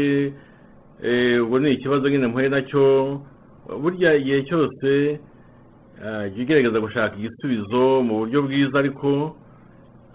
eh, 1.04 1.44
ubwo 1.44 1.60
ni 1.60 1.72
ikibazo 1.72 2.10
nyine 2.10 2.28
mpuye 2.28 2.50
na 2.50 2.62
cyo. 2.62 3.20
Burya 3.82 4.16
igihe 4.16 4.44
cyose 4.48 5.20
eh, 6.06 6.24
jya 6.34 6.44
ugerageza 6.44 6.80
gushaka 6.80 7.16
igisubizo 7.20 8.02
mu 8.08 8.14
buryo 8.24 8.40
bwiza 8.42 8.80
ariko 8.80 9.36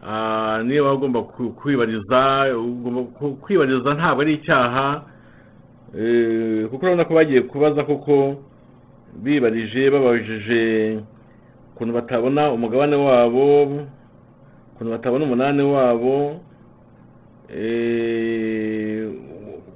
ah, 0.06 0.62
niba 0.64 0.92
ugomba 0.96 1.22
kwibariza 1.60 2.20
ugomba 2.56 3.00
kwibariza 3.44 3.94
ntabwo 3.94 4.20
ari 4.22 4.32
icyaha 4.40 5.04
Eh, 5.98 6.66
kuko 6.68 6.82
urabona 6.86 7.04
ko 7.04 7.14
bagiye 7.14 7.40
kubaza 7.40 7.84
koko 7.84 8.36
bibarije 9.22 9.90
babajije 9.90 10.60
ukuntu 11.72 11.92
batabona 11.94 12.52
umugabane 12.52 12.96
wabo. 12.96 13.44
Ukuntu 14.76 14.90
batabona 14.92 15.24
umunani 15.24 15.62
wabo 15.62 16.40
eh, 17.48 19.08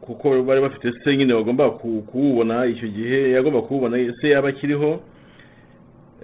kuko 0.00 0.42
bari 0.42 0.60
bafite 0.60 0.92
se 1.04 1.16
nyine 1.16 1.34
bagomba 1.34 1.70
ku- 1.70 2.02
kuwubona 2.06 2.66
icyo 2.66 2.88
gihe 2.88 3.30
yagomba 3.32 3.62
kuwubona 3.62 3.96
se 4.20 4.28
yaba 4.30 4.48
akiriho 4.48 5.00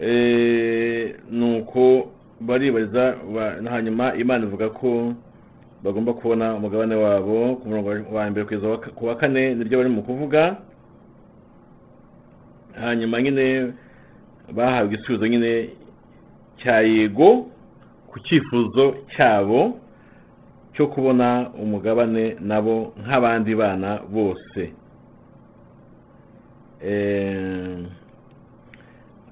Eh, 0.00 1.14
nuko 1.32 2.12
baribariza 2.40 3.16
ba- 3.34 3.56
hanyuma 3.70 4.12
imana 4.14 4.44
ivuga 4.44 4.68
ko 4.68 5.14
bagomba 5.82 6.12
kubona 6.12 6.52
umugabane 6.54 6.92
wabo 6.94 7.56
ku 7.56 7.64
murongo 7.68 7.88
wa- 8.12 8.28
mbere 8.30 8.44
kugeza 8.44 8.76
ku 8.92 9.06
wa 9.08 9.16
kane 9.16 9.54
ni 9.56 9.64
byo 9.64 9.78
bari 9.80 9.88
mu 9.90 10.02
kuvuga. 10.04 10.56
Hanyuma 12.76 13.22
nyine 13.22 13.72
bahawe 14.52 14.84
igisubizo 14.86 15.26
nyine 15.26 15.70
cya 16.60 16.80
yego. 16.84 17.48
Ku 18.16 18.22
cyifuzo 18.24 18.96
cyabo 19.12 19.76
cyo 20.72 20.86
kubona 20.88 21.50
umugabane 21.62 22.36
nabo 22.40 22.96
nk'abandi 23.04 23.52
bana 23.54 24.00
bose. 24.08 24.72
Eh, 26.80 27.76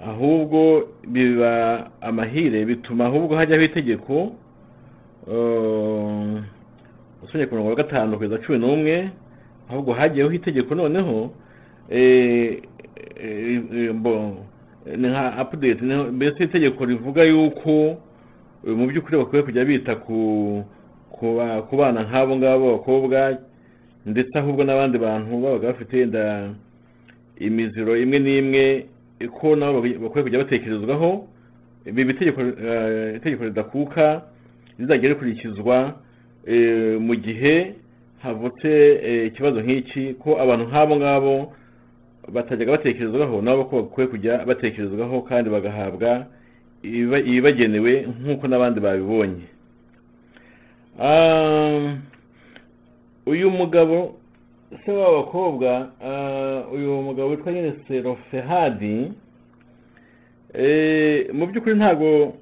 ahubwo 0.05 0.89
biba 1.09 1.89
amahire 2.01 2.65
bituma 2.65 3.05
ahubwo 3.09 3.37
hajyaho 3.37 3.63
itegeko 3.65 4.33
eh, 5.33 6.43
usomye 7.25 7.47
ku 7.47 7.55
murongo 7.55 7.71
wa 7.71 7.77
gatanu 7.77 8.17
kugeza 8.17 8.39
cumi 8.45 8.59
n'umwe 8.59 9.09
ahubwo 9.71 9.93
hagiyeho 9.93 10.33
itegeko 10.33 10.75
noneho 10.75 11.31
eh, 11.89 12.61
ni 14.97 15.09
nka 15.09 15.47
ni- 15.81 15.95
mbese 16.13 16.45
itegeko 16.45 16.85
rivuga 16.85 17.25
yuko 17.25 17.97
mu 18.67 18.87
by'ukuri 18.89 19.17
bakwiye 19.19 19.43
kujya 19.43 19.65
bita 19.65 19.95
ku 19.97 20.65
ku 21.13 21.37
ba- 21.37 21.63
ku 21.69 21.77
bana 21.77 22.01
nk'abo 22.09 22.37
ngabo 22.37 22.65
b'abakobwa 22.67 23.39
ndetse 24.07 24.33
ahubwo 24.39 24.65
n'abandi 24.65 24.99
bantu 24.99 25.31
babaga 25.43 25.73
bafite 25.73 25.95
inda 26.03 26.51
imiziro 27.39 27.97
imwe 27.97 28.19
n'imwe 28.19 28.65
ko 29.37 29.57
nabo 29.57 29.81
bakwiye 30.03 30.23
kujya 30.25 30.39
batekerezwaho 30.45 31.29
ibi 31.87 32.03
itegeko 32.03 32.41
eh, 32.41 33.39
ridakuka 33.41 34.23
rizajya 34.79 35.09
rikurikizwa 35.09 35.77
eh, 36.47 37.01
mu 37.01 37.15
gihe 37.15 37.75
havutse 38.23 38.71
eh, 39.09 39.27
ikibazo 39.29 39.61
nk'iki 39.61 40.15
ko 40.23 40.41
abantu 40.43 40.65
nk'abo 40.69 40.95
ngabo 40.97 41.35
batajyaga 42.33 42.73
batekerezwaho 42.77 43.43
nabo 43.43 43.65
ko 43.65 43.75
bakwiye 43.83 44.09
kujya 44.09 44.35
batekerezwaho 44.49 45.23
kandi 45.29 45.51
bagahabwa 45.51 46.27
iba- 46.85 47.19
ibagenewe 47.25 48.07
nk'uko 48.21 48.45
n'abandi 48.49 48.81
babibonye. 48.81 49.47
Ah, 51.01 51.97
uyu 53.27 53.51
mugabo 53.51 54.15
se 54.85 54.93
w'abakobwa 54.93 55.91
ah, 56.05 56.63
uyu 56.73 57.03
mugabo 57.03 57.29
witwa 57.31 57.53
nyine 57.53 57.73
serofehadi 57.89 59.13
eh, 60.55 61.35
mu 61.35 61.47
by'ukuri 61.47 61.75
ntabwo 61.75 62.35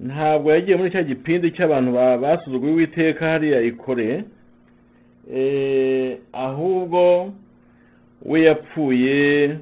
ntabwo 0.00 0.50
yagiye 0.52 0.76
muri 0.76 0.90
cya 0.90 1.02
gipindi 1.02 1.50
cy'abantu 1.54 1.92
ba- 1.92 2.18
basuzuguye 2.18 2.72
uwiteka 2.72 3.26
hariya 3.30 3.60
ikore 3.62 4.24
eh, 5.34 6.18
ahubwo 6.32 7.32
we 8.26 8.42
yapfuye 8.42 9.56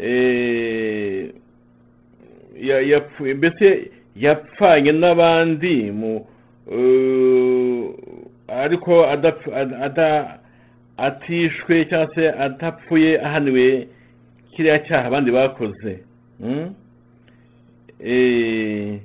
eh, 0.00 1.30
mbese 3.36 3.90
yapfanye 4.16 4.92
n'abandi 4.92 5.90
mu 5.92 6.12
ariko 8.48 8.92
atishwe 10.96 11.84
cyangwa 11.88 12.14
se 12.14 12.22
adapfuye 12.30 13.20
ahaniwe 13.26 13.88
kiriya 14.54 14.78
cyaha 14.86 15.06
abandi 15.06 15.30
bakoze 15.30 15.92
Mm? 16.40 16.74
Eh, 18.00 19.00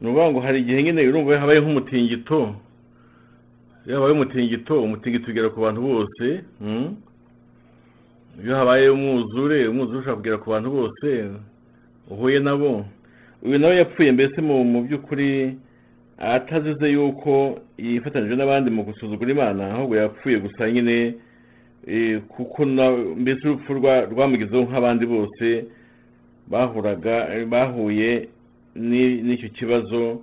ni 0.00 0.08
ukuvuga 0.08 0.30
ngo 0.30 0.40
hari 0.40 0.60
igihe 0.60 0.82
nyine 0.82 1.08
urumva 1.08 1.40
habaye 1.40 1.60
nk'umutingito 1.60 2.54
iyo 3.86 3.94
habaye 3.96 4.12
umutingito 4.14 4.82
umutingito 4.82 5.30
ugera 5.30 5.48
ku 5.50 5.60
bantu 5.60 5.80
bose 5.82 6.44
mm? 6.60 6.94
iyo 8.44 8.56
habaye 8.56 8.88
umwuzure 8.88 9.68
umwuzure 9.68 9.98
ushobora 9.98 10.16
kugera 10.16 10.38
ku 10.38 10.50
bantu 10.50 10.68
bose 10.70 11.08
uhuye 12.10 12.38
nabo. 12.38 12.84
Uyu 13.42 13.58
nawe 13.58 13.76
yapfuye 13.76 14.12
mbese 14.12 14.40
mu 14.40 14.82
by'ukuri 14.82 15.56
atazize 16.18 16.88
yuko 16.92 17.58
yifatanyije 17.78 18.36
n'abandi 18.36 18.70
mu 18.70 18.82
gusuzugura 18.84 19.30
imana 19.32 19.74
ahubwo 19.74 19.96
yapfuye 19.96 20.38
gusa 20.38 20.70
nyine 20.70 21.14
eh, 21.86 22.20
kuko 22.28 22.64
mbese 23.16 23.42
urupfu 23.48 23.72
rwa- 23.74 24.06
rwamugizeho 24.12 24.62
nk'abandi 24.64 25.04
bose 25.06 25.64
bahuraga 26.48 27.28
bahuye 27.48 28.28
ni- 28.74 29.20
n'icyo 29.22 29.48
kibazo 29.48 30.22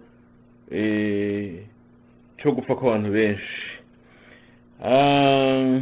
eh, 0.72 1.66
cyo 2.42 2.52
gupfa 2.52 2.76
kw'abantu 2.76 3.10
benshi. 3.12 3.58
Ah, 4.84 5.80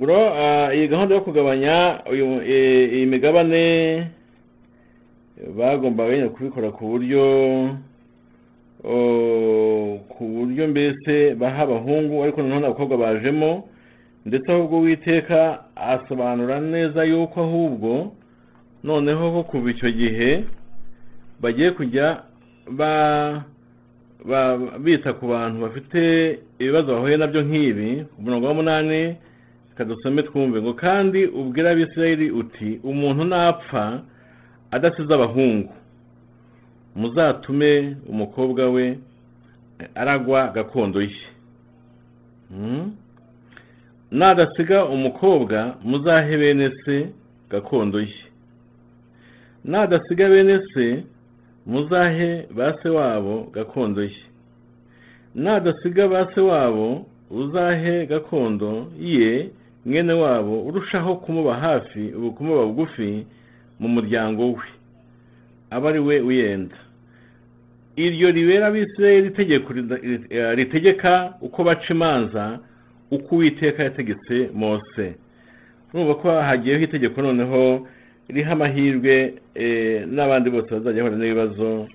iyi 0.00 0.88
gahunda 0.88 1.14
yo 1.14 1.20
kugabanya 1.20 2.00
iyi 2.12 3.06
migabane 3.06 4.06
bagombaga 5.56 6.12
nyine 6.16 6.28
kubikora 6.28 6.70
ku 6.72 6.84
buryo 6.88 7.24
ku 10.08 10.22
buryo 10.24 10.68
mbese 10.68 11.34
baha 11.36 11.62
abahungu 11.62 12.22
ariko 12.24 12.40
noneho 12.42 12.60
n'abakobwa 12.60 12.96
bajemo 12.96 13.68
ndetse 14.26 14.48
ahubwo 14.52 14.78
uwiteka 14.80 15.64
asobanura 15.76 16.60
neza 16.60 17.04
yuko 17.04 17.40
ahubwo 17.40 18.12
noneho 18.84 19.32
ko 19.32 19.40
kuva 19.52 19.70
icyo 19.70 19.90
gihe 19.92 20.44
bagiye 21.40 21.70
kujya 21.76 22.24
bita 24.80 25.12
ku 25.12 25.24
bantu 25.28 25.60
bafite 25.68 26.00
ibibazo 26.58 26.88
bahuye 26.96 27.16
na 27.16 27.26
byo 27.28 27.40
nk'ibi 27.44 28.04
ku 28.16 28.22
murongo 28.22 28.46
wa 28.48 28.54
munani 28.54 29.16
reka 29.80 29.94
dusome 29.94 30.22
twumve 30.22 30.62
ngo 30.62 30.74
kandi 30.74 31.26
ubwira 31.26 31.70
abisirayeli 31.70 32.30
uti 32.30 32.80
umuntu 32.84 33.24
napfa 33.24 34.02
adasize 34.70 35.14
abahungu 35.14 35.72
muzatume 36.96 37.96
umukobwa 38.08 38.70
we 38.70 38.98
aragwa 39.94 40.48
gakondo 40.54 41.02
ye 41.02 41.16
Mm? 42.50 42.92
nadasiga 44.10 44.84
umukobwa 44.84 45.76
muzahe 45.84 46.36
bene 46.36 46.70
se 46.84 47.08
gakondo 47.50 48.00
ye. 48.00 48.20
Nadasiga 49.64 50.28
bene 50.28 50.58
se 50.74 51.04
muzahe 51.66 52.46
ba 52.50 52.74
se 52.82 52.88
wabo 52.88 53.50
gakondo 53.54 54.02
ye. 54.02 54.22
Nadasiga 55.34 56.08
ba 56.08 56.26
se 56.34 56.40
wabo 56.40 57.06
uzahe 57.30 58.06
gakondo 58.06 58.90
ye. 58.98 59.50
Mwene 59.86 60.12
wabo 60.12 60.62
urushaho 60.62 61.16
kumuba 61.16 61.54
hafi 61.54 62.08
kumuba 62.36 62.66
bugufi 62.66 63.26
mu 63.80 63.88
muryango 63.88 64.46
we. 64.52 64.66
Aba 65.70 65.88
ari 65.88 65.98
we 65.98 66.20
uyenda. 66.20 66.76
Iryo 67.96 68.30
ribera 68.30 68.66
abisirayeli 68.66 69.32
eh, 70.30 70.54
ritegeka 70.56 71.34
uko 71.40 71.64
baca 71.64 71.88
imanza 71.90 72.58
uko 73.10 73.34
uwiteka 73.34 73.82
yategetse 73.82 74.50
mose. 74.54 75.14
Urumva 75.94 76.14
ko 76.14 76.30
hagiyeho 76.30 76.82
itegeko 76.84 77.22
noneho 77.22 77.86
riha 78.28 78.52
amahirwe 78.52 79.34
eh, 79.54 80.06
n'abandi 80.06 80.50
bose 80.50 80.70
bazajya 80.70 81.02
bahura 81.02 81.18
n'ibibazo 81.18 81.88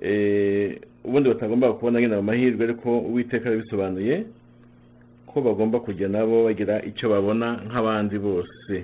eh, 0.00 0.80
ubundi 1.04 1.28
batagomba 1.28 1.72
kubona 1.72 2.00
nyine 2.00 2.12
ayo 2.14 2.22
mahirwe 2.22 2.64
ariko 2.64 2.98
uwiteka 2.98 3.50
yabisobanuye. 3.50 4.24
Ko 5.36 5.42
bagomba 5.44 5.80
kujya 5.84 6.08
nabo 6.08 6.48
bagira 6.48 6.80
icyo 6.80 7.12
babona 7.12 7.60
nk'abandi 7.68 8.16
bose. 8.16 8.74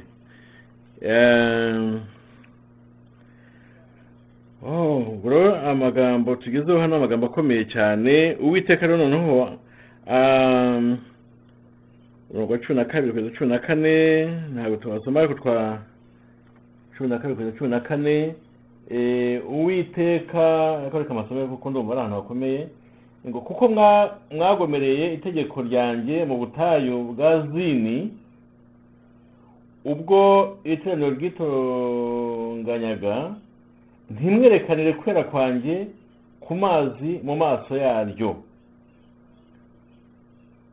Oh 4.60 5.16
amagambo 5.64 6.36
tugezeho 6.36 6.76
hano 6.78 6.96
amagambo 6.96 7.26
akomeye 7.26 7.64
cyane. 7.72 8.36
Uwiteka 8.36 8.84
rero 8.86 8.98
noneho 9.00 9.56
umurongo 12.28 12.52
wa 12.52 12.58
cumi 12.58 12.76
na 12.78 12.84
kabiri 12.84 13.12
kugeza 13.12 13.36
cumi 13.38 13.50
na 13.50 13.58
kane 13.58 13.96
ntabwo 14.52 14.76
tubasoma 14.76 15.20
ariko 15.20 15.34
twa 15.40 15.78
cumi 16.96 17.08
na 17.08 17.16
kabiri 17.18 17.34
kugeza 17.34 17.56
cumi 17.56 17.70
na 17.70 17.80
kane. 17.80 18.34
Eh, 18.90 19.40
uwiteka 19.48 20.44
reka 20.92 21.10
amasome 21.10 21.46
kuko 21.48 21.70
ndumva 21.70 21.92
ari 21.92 22.00
ahantu 22.00 22.16
hakomeye. 22.16 22.68
Ngo 23.28 23.40
kuko 23.40 23.68
mwa- 23.68 24.18
mwagomereye 24.30 25.14
itegeko 25.14 25.62
ryanjye 25.62 26.24
mu 26.24 26.37
butayu 26.38 26.98
bwa 27.14 27.46
zini 27.46 28.11
ubwo 29.85 30.18
iteraniro 30.64 31.11
ryitonganyaga 31.16 33.35
ntimwerekanire 34.11 34.92
kwera 34.92 35.24
kwanjye 35.24 35.87
ku 36.40 36.54
mazi 36.54 37.20
mu 37.24 37.37
maso 37.37 37.76
yaryo. 37.76 38.37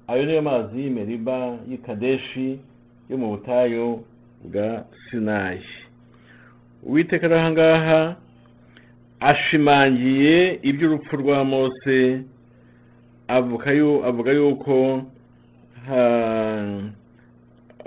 Ayo 0.07 0.25
niyo 0.25 0.41
mazi 0.41 0.81
y'imeriba 0.81 1.57
y'ikadeshi 1.69 2.59
yo 3.09 3.17
mu 3.17 3.27
butayu 3.37 4.01
bwa 4.43 4.85
sinayi 5.09 5.61
uwiteka 6.83 7.27
rero 7.27 7.39
aha 7.41 7.51
ngaha 7.51 8.15
ashimangiye 9.19 10.59
iby'urupfu 10.63 11.17
rwa 11.17 11.43
mose 11.45 12.21
avuga 13.29 13.71
yu- 13.71 14.01
avuga 14.09 14.31
yuko 14.33 15.03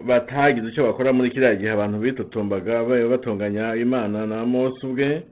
batagize 0.06 0.68
icyo 0.68 0.84
bakora 0.86 1.12
muri 1.12 1.30
kiriya 1.30 1.54
gihe 1.58 1.70
abantu 1.70 1.98
bitotombaga 1.98 2.82
ba- 2.84 3.08
batonganya 3.08 3.76
imana 3.76 4.26
na 4.26 4.44
mose 4.46 4.80
ubwe. 4.86 5.22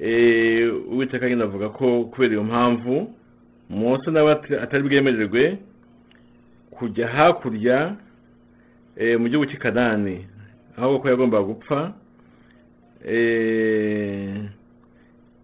Eh, 0.00 0.72
uwiteka 0.92 1.28
nyine 1.28 1.42
avuga 1.44 1.68
ko 1.68 2.04
kubera 2.08 2.32
iyo 2.32 2.44
mpamvu 2.44 3.12
mose 3.70 4.10
nawe 4.10 4.32
atari 4.62 4.82
bwemererwe 4.82 5.58
kujya 6.70 7.08
hakurya 7.08 7.96
eh, 8.96 9.20
mu 9.20 9.28
gihugu 9.28 9.46
cy'i 9.50 9.58
kanani. 9.60 10.24
Ahubwo 10.76 10.98
ko 11.04 11.08
yagombaga 11.08 11.44
gupfa. 11.44 11.92
Eh, 13.04 14.40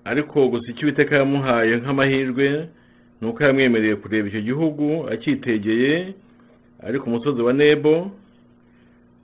ariko 0.04 0.48
gusa 0.48 0.70
icyo 0.72 0.86
uwiteka 0.88 1.16
yamuhaye 1.20 1.76
nk'amahirwe 1.76 2.68
ni 3.20 3.28
uko 3.28 3.44
yamwemereye 3.44 3.96
kureba 3.96 4.28
icyo 4.28 4.40
gihugu 4.40 5.08
acyitegeye 5.12 6.14
ari 6.86 6.98
ku 7.00 7.10
musozi 7.10 7.42
wa 7.42 7.52
nebo 7.52 8.10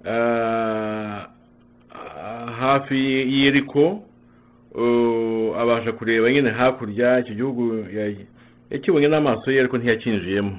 ah, 0.06 1.28
ah, 1.94 2.46
hafi 2.60 2.94
y'iyeriko 2.96 4.02
uh, 4.74 5.60
abasha 5.60 5.92
kureba 5.92 6.30
nyine 6.32 6.50
hakurya 6.50 7.20
icyo 7.20 7.34
gihugu 7.34 7.62
ya- 7.92 8.26
yakibonye 8.70 9.08
n'amaso 9.08 9.52
ye 9.52 9.60
ariko 9.60 9.78
ntiyakinjiyemo. 9.78 10.56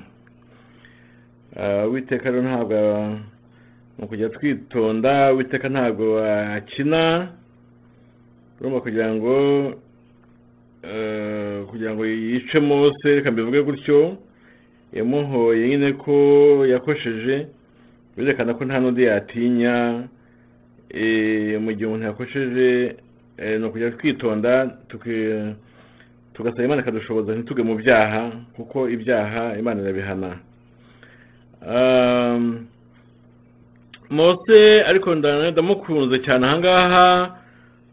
Ah, 1.57 1.85
uwiteka 1.87 2.29
rero 2.31 2.41
ntabwo 2.41 2.77
mu 3.99 4.07
kujya 4.07 4.29
twitonda 4.29 5.33
uwiteka 5.33 5.69
ntabwo 5.69 6.17
akina 6.25 7.29
urumva 8.61 8.81
kugira 8.81 9.09
ngo 9.13 9.33
eh, 10.83 11.42
kugira 11.65 11.93
ngo 11.93 12.05
yice 12.05 12.59
mose 12.59 13.05
reka 13.15 13.31
mbivuge 13.31 13.61
gutyo. 13.63 14.17
Yamuhoye 14.93 15.67
nyine 15.69 15.93
ko 15.93 16.13
yakosheje 16.69 17.47
birerekana 18.17 18.53
ko 18.53 18.65
nta 18.65 18.79
n'undi 18.79 19.03
yatinya. 19.03 20.03
Eh, 20.93 21.57
mu 21.61 21.71
gihe 21.73 21.85
umuntu 21.89 22.05
yakosheje 22.05 22.95
eh, 23.37 23.59
ni 23.59 23.65
ukujya 23.65 23.91
twitonda 23.97 24.77
tugasaba 26.33 26.63
imana 26.65 26.81
ikadushoboza 26.81 27.33
ntituge 27.33 27.63
mu 27.63 27.75
byaha 27.75 28.31
kuko 28.55 28.89
ibyaha 28.89 29.57
imana 29.57 29.81
irabihana. 29.81 30.29
Um, 31.63 32.67
mose 34.09 34.83
ariko 34.85 35.15
nda- 35.15 35.51
ndamukunze 35.51 36.19
cyane 36.19 36.45
ahangaha 36.45 37.37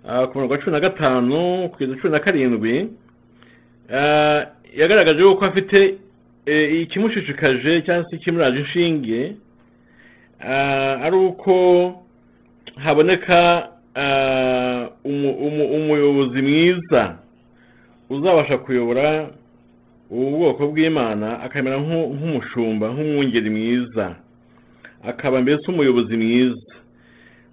ah, 0.08 0.26
ku 0.26 0.34
murongo 0.36 0.52
wa 0.52 0.58
cumi 0.60 0.72
na 0.72 0.80
gatanu 0.80 1.68
kugeza 1.72 1.96
cumi 1.96 2.12
na 2.12 2.18
karindwi. 2.20 2.88
Yagaragaje 4.76 5.20
yuko 5.20 5.44
afite 5.44 5.94
eh, 6.46 6.80
ikimushishikaje 6.82 7.82
cyangwa 7.82 8.10
se 8.10 8.16
ikimuraje 8.16 8.58
inshinge 8.58 9.32
ah, 10.40 10.96
ari 11.02 11.16
uko 11.16 11.54
haboneka 12.76 13.68
umu- 15.04 15.36
umu- 15.46 15.68
umuyobozi 15.76 16.42
mwiza 16.42 17.18
uzabasha 18.10 18.58
kuyobora 18.58 19.28
ubu 20.10 20.30
bwoko 20.38 20.66
bw'imana 20.68 21.40
akamera 21.42 21.76
nk'u- 21.78 22.10
nk'umushumba 22.14 22.88
nk'umwungeri 22.90 23.50
mwiza. 23.50 24.16
Akaba 25.06 25.40
mbese 25.40 25.62
umuyobozi 25.68 26.16
mwiza. 26.16 26.74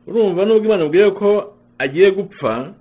Urumva 0.07 0.45
nubwo 0.45 0.65
imana 0.65 0.83
mubwiye 0.83 1.11
ko 1.11 1.53
agiye 1.77 2.11
gupfa 2.11 2.73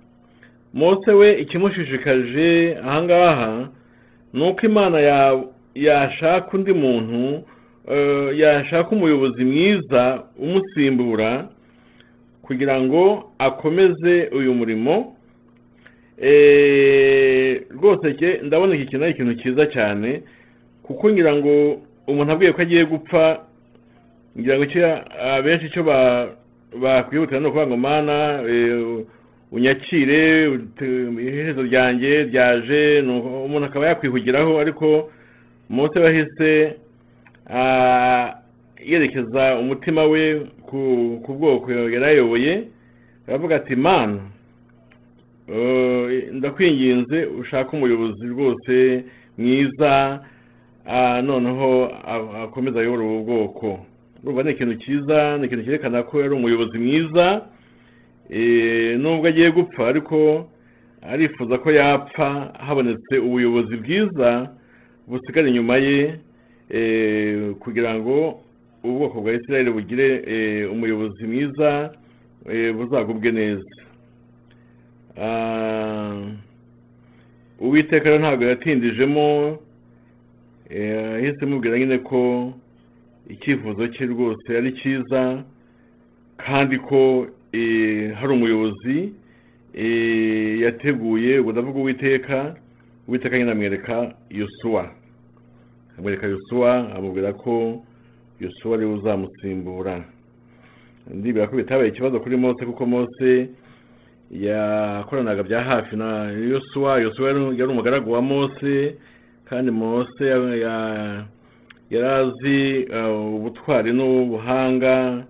mose 0.73 1.11
we 1.11 1.33
ikimushishikaje 1.41 2.77
ahangaha 2.83 3.69
ni 4.33 4.43
uko 4.49 4.61
imana 4.65 4.99
ya- 4.99 5.43
yashaka 5.75 6.57
undi 6.57 6.73
muntu 6.73 7.43
eh, 7.91 8.39
yashaka 8.39 8.89
umuyobozi 8.89 9.45
mwiza 9.45 10.23
umusimbura 10.39 11.47
kugira 12.41 12.81
ngo 12.81 13.31
akomeze 13.39 14.29
uyu 14.31 14.53
murimo. 14.53 15.13
Eh, 16.21 17.61
rwose 17.71 18.39
ndabona 18.43 18.75
iki 18.75 18.85
kintu 18.85 19.03
ari 19.05 19.13
ikintu 19.13 19.33
cyiza 19.35 19.65
cyane 19.69 20.21
kuko 20.83 21.09
ngira 21.09 21.35
ngo 21.35 21.81
umuntu 22.07 22.31
abwiye 22.33 22.51
ko 22.53 22.61
agiye 22.61 22.85
gupfa 22.89 23.45
ngira 24.39 24.57
ngo 24.57 24.65
abenshi 25.37 25.65
icyo 25.69 25.83
ba- 25.83 26.29
bakwihutira 26.81 27.39
ni 27.39 27.47
ukuvuga 27.47 27.67
ngo 27.69 27.77
mana 27.77 28.41
eh, 28.49 29.05
unyakire 29.51 30.21
iherezo 31.27 31.61
ryanjye 31.63 32.23
ryaje 32.23 32.81
umuntu 33.45 33.65
akaba 33.65 33.87
yakwihugiraho 33.87 34.59
ariko 34.59 35.09
mose 35.69 35.99
wahise 35.99 36.75
ah, 37.49 38.33
yerekeza 38.85 39.55
umutima 39.59 40.03
we 40.03 40.23
ku 41.23 41.31
bwoko 41.39 41.71
yari 41.71 42.05
ayoboye 42.05 42.63
aravuga 43.27 43.55
ati 43.55 43.75
mana 43.75 44.21
ndakwinginze 46.31 47.25
ushake 47.25 47.75
umuyobozi 47.75 48.25
rwose 48.27 49.03
mwiza 49.37 50.19
noneho 51.23 51.85
akomeza 52.43 52.79
ayobora 52.79 53.03
ubu 53.03 53.23
bwoko. 53.23 53.79
Urumva 54.23 54.43
ni 54.43 54.51
ikintu 54.51 54.75
cyiza 54.75 55.37
ni 55.37 55.45
ikintu 55.45 55.63
cyerekana 55.63 56.03
ko 56.03 56.21
yari 56.21 56.33
umuyobozi 56.33 56.77
mwiza 56.77 57.25
nubwo 58.97 59.27
agiye 59.27 59.51
gupfa 59.51 59.87
ariko 59.87 60.49
arifuza 61.01 61.57
ko 61.57 61.71
yapfa 61.71 62.53
habonetse 62.59 63.17
ubuyobozi 63.17 63.75
bwiza 63.77 64.49
busigara 65.07 65.47
inyuma 65.49 65.77
ye 65.77 66.19
eh, 66.69 67.51
kugira 67.59 67.95
ngo 67.95 68.39
ubwoko 68.83 69.21
bwa 69.21 69.33
isirayeli 69.33 69.71
bugire 69.71 70.23
eh, 70.27 70.71
umuyobozi 70.71 71.23
mwiza 71.27 71.91
eh, 72.49 72.73
buzagubwe 72.75 73.31
neza. 73.31 73.63
Ah, 75.21 76.21
uwiteka 77.59 78.17
ntabwo 78.17 78.45
yatindijemo 78.45 79.57
eh, 80.69 81.11
yahise 81.23 81.45
mubwira 81.45 81.79
nyine 81.79 81.97
ko 81.97 82.53
icyifuzo 83.29 83.87
cye 83.87 84.05
rwose 84.05 84.57
ari 84.57 84.71
cyiza 84.71 85.43
kandi 86.37 86.77
ko 86.77 87.27
eh, 87.27 87.36
hari 88.19 88.33
umuyobozi 88.33 89.13
eh, 89.73 90.59
yateguye 90.61 91.39
ubwo 91.39 91.51
ndavuga 91.51 91.79
uwiteka 91.79 92.55
uwiteka 93.07 93.37
nyine 93.37 93.51
amwereka 93.51 94.13
yosuwa 94.29 94.89
amwereka 95.97 96.27
yosuwa 96.27 96.95
amubwira 96.95 97.33
ko 97.33 97.83
yosuwa 98.39 98.77
ari 98.77 98.85
we 98.85 98.93
uzamusimbura. 98.93 100.03
Ndibwira 101.13 101.47
ko 101.47 101.55
bitabaye 101.55 101.89
ikibazo 101.89 102.19
kuri 102.19 102.37
mose 102.37 102.65
kuko 102.65 102.85
mose 102.85 103.49
yakoranaga 104.31 105.43
bya 105.43 105.61
hafi 105.63 105.95
na 105.95 106.23
yosuwa 106.31 106.99
yosuwa 106.99 107.29
yari 107.29 107.63
umugaragu 107.63 108.11
wa 108.11 108.21
mose 108.21 108.95
kandi 109.45 109.71
mose 109.71 110.25
ya- 110.27 110.55
ya- 110.55 111.25
yari 111.89 112.07
azi 112.07 112.85
uh, 112.91 113.35
ubutwari 113.35 113.93
n'ubuhanga 113.93 115.23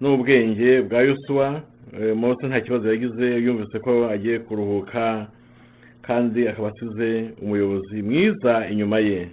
n'ubwenge 0.00 0.82
bwa 0.82 1.00
yosuwa 1.02 1.62
Eh, 2.00 2.16
mose 2.16 2.46
nta 2.46 2.60
kibazo 2.60 2.88
yagize 2.88 3.26
yumvise 3.44 3.78
ko 3.82 4.06
agiye 4.08 4.38
kuruhuka 4.38 5.26
kandi 6.02 6.48
akaba 6.48 6.68
asize 6.70 7.30
umuyobozi 7.42 8.02
mwiza 8.02 8.66
inyuma 8.70 8.98
ye 8.98 9.28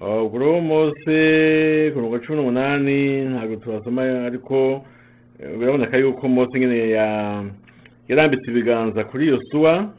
ubwo 0.00 0.60
mose 0.64 1.16
ku 1.92 1.96
mirongo 2.00 2.18
cumi 2.24 2.36
n'umunani 2.40 2.98
ntabwo 3.30 3.56
tubasoma 3.56 4.02
ariko 4.26 4.84
eh, 5.38 5.58
biraboneka 5.58 5.96
yuko 6.00 6.24
mose 6.28 6.56
nyine 6.58 6.90
ya- 6.90 7.44
yarambitse 8.08 8.48
ibiganza 8.50 9.04
kuri 9.04 9.28
yosuwa 9.28 9.92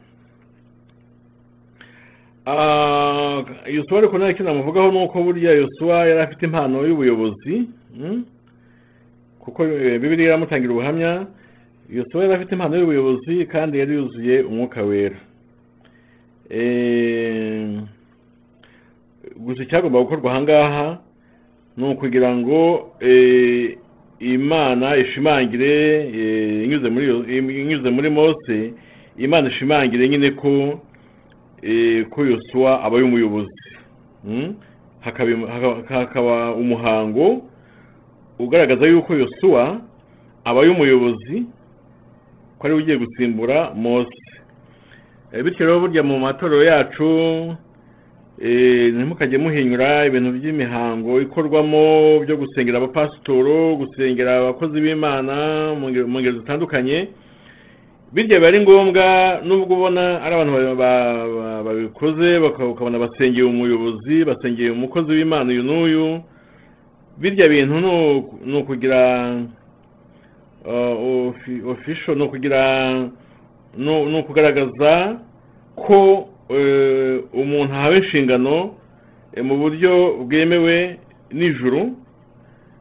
Ah, 2.46 3.42
yosuwa 3.66 3.98
ariko 4.00 4.18
nawe 4.18 4.30
icyo 4.32 4.44
namuvugaho 4.44 4.90
ni 4.92 5.02
uko 5.04 5.22
burya 5.22 5.50
yosuwa 5.52 6.06
yari 6.06 6.20
afite 6.20 6.42
impano 6.46 6.86
y'ubuyobozi 6.86 7.54
mm? 7.98 8.24
Kuko 9.46 9.62
bibiliya 10.02 10.28
iramutangira 10.34 10.72
ubuhamya 10.74 11.26
yosuwa 11.90 12.24
yari 12.26 12.34
afite 12.34 12.52
impano 12.52 12.74
y'ubuyobozi 12.76 13.46
kandi 13.46 13.78
yari 13.78 13.94
yuzuye 13.94 14.42
umwuka 14.42 14.82
wera 14.82 15.16
gusa 19.36 19.62
icyagomba 19.62 20.00
gukorwa 20.02 20.30
ahangaha 20.32 20.98
ni 21.76 21.84
ukugira 21.92 22.30
ngo 22.36 22.90
imana 24.20 24.96
ishimangire 24.96 25.74
inyuze 27.62 27.90
muri 27.90 28.10
mose 28.10 28.72
imana 29.18 29.48
ishimangire 29.50 30.08
nyine 30.08 30.30
ko 30.30 30.80
ko 32.10 32.18
yosuwa 32.26 32.82
aba 32.84 32.96
umuyobozi 32.96 33.62
im- 34.26 35.46
haka- 35.46 35.82
hakaba 35.94 36.54
umuhango 36.54 37.42
ugaragaza 38.38 38.86
yuko 38.86 39.14
yosuwa 39.14 39.80
aba 40.44 40.60
umuyobozi 40.60 41.46
ko 42.58 42.62
ari 42.66 42.74
we 42.74 42.80
ugiye 42.82 42.96
gusimbura 42.98 43.70
mose. 43.74 44.10
Eh, 45.32 45.42
bityo 45.44 45.66
rero 45.66 45.80
burya 45.80 46.02
mu 46.02 46.18
matorero 46.18 46.62
yacu 46.64 47.04
eh, 48.40 48.92
ntimukajye 48.94 49.38
muhinyura 49.38 50.06
ibintu 50.06 50.32
by'imihango 50.36 51.20
ikorwamo 51.20 52.20
byo 52.24 52.36
gusengera 52.36 52.78
abapasitoro 52.78 53.76
gusengera 53.76 54.38
abakozi 54.38 54.80
b'imana 54.80 55.74
mu 55.74 55.90
ngero 55.90 56.38
zitandukanye. 56.40 57.08
Birya 58.12 58.38
biba 58.38 58.48
ari 58.48 58.60
ngombwa 58.60 59.40
nubwo 59.44 59.74
ubona 59.76 60.22
ari 60.22 60.32
abantu 60.34 60.52
ba- 60.52 60.74
ba- 60.76 61.26
ba- 61.36 61.62
babikoze 61.66 62.38
ukabona 62.38 62.98
basengeye 62.98 63.44
umuyobozi 63.44 64.24
basengeye 64.24 64.70
umukozi 64.70 65.10
w'imana 65.12 65.50
uyu 65.52 65.62
n'uyu 65.62 66.06
birya 67.20 67.48
bintu 67.48 67.80
ni 67.80 67.86
uku- 68.18 68.38
ni 68.46 68.56
ukugira 68.58 69.00
ofisho 71.66 72.14
ni 72.14 72.22
ukugira 72.22 72.92
ni 73.76 74.18
ukugaragaza 74.18 75.18
ko 75.76 76.28
eh, 76.48 77.20
umuntu 77.32 77.74
ahawe 77.74 77.96
inshingano 77.98 78.74
eh, 79.34 79.44
mu 79.44 79.56
buryo 79.56 80.12
bwemewe 80.24 80.98
n'ijuru 81.32 81.92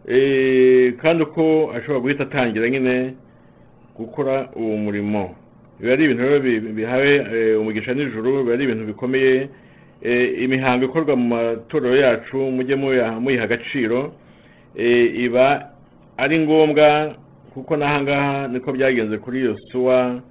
eh, 0.07 0.93
kandi 1.01 1.25
ko 1.25 1.71
ashobora 1.75 1.99
guhita 1.99 2.23
atangira 2.23 2.69
nyine 2.69 3.13
gukora 3.97 4.49
uwo 4.55 4.77
murimo. 4.77 5.35
Biba 5.79 5.93
ari 5.93 6.05
ibintu 6.05 6.23
rero 6.23 6.39
bi- 6.39 6.59
bihawe 6.59 7.11
eh, 7.33 7.59
umugisha 7.59 7.93
n'ijuru 7.93 8.43
biba 8.43 8.53
ari 8.53 8.63
ibintu 8.63 8.85
bikomeye 8.85 9.49
imihango 10.43 10.85
ikorwa 10.85 11.15
mu 11.15 11.27
matorero 11.27 11.95
yacu 11.95 12.37
mujye 12.37 12.75
muyiha 12.75 13.43
agaciro 13.43 14.13
iba 15.25 15.71
ari 16.17 16.39
ngombwa 16.39 17.15
kuko 17.53 17.77
n'ahangaha 17.77 18.47
niko 18.47 18.71
byagenze 18.71 19.17
kuri 19.17 19.45
yosuwa 19.45 20.21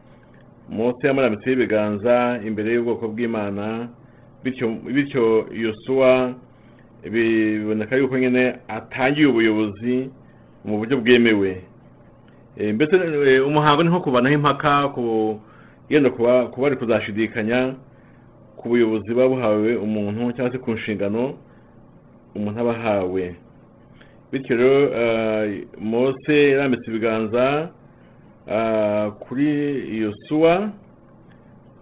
mose 0.68 1.06
yamurambitseho 1.06 1.52
ibiganza 1.56 2.40
imbere 2.46 2.68
y'ubwoko 2.74 3.08
bw'imana 3.08 3.88
bityo 4.44 4.66
bityo 4.68 5.24
yosuwa 5.52 6.34
biboneka 7.12 7.96
yuko 7.96 8.18
nyine 8.18 8.56
atangiye 8.68 9.26
ubuyobozi 9.26 10.10
mu 10.64 10.78
buryo 10.78 10.96
bwemewe. 11.00 11.62
Eh, 12.56 12.74
mbese 12.74 12.96
eh, 12.96 13.46
umuhango 13.46 13.82
ni 13.82 13.88
nko 13.88 14.00
kuvanaho 14.00 14.34
impaka 14.34 14.92
yenda 15.90 16.10
kuba 16.10 16.48
bari 16.56 16.76
kuzashidikanya 16.76 17.74
ku 18.56 18.68
buyobozi 18.68 19.10
buba 19.12 19.28
buhawe 19.28 19.76
umuntu 19.76 20.32
cyangwa 20.32 20.52
se 20.52 20.58
ku 20.58 20.70
nshingano 20.72 21.34
umuntu 22.36 22.60
aba 22.60 22.72
ahawe 22.76 23.36
bityo 24.34 24.56
rero 24.58 24.76
eh, 25.00 25.64
mose 25.78 26.34
yarambitse 26.50 26.86
ibiganza 26.90 27.70
ah, 28.50 29.10
kuri 29.22 29.46
yosuwa 30.02 30.72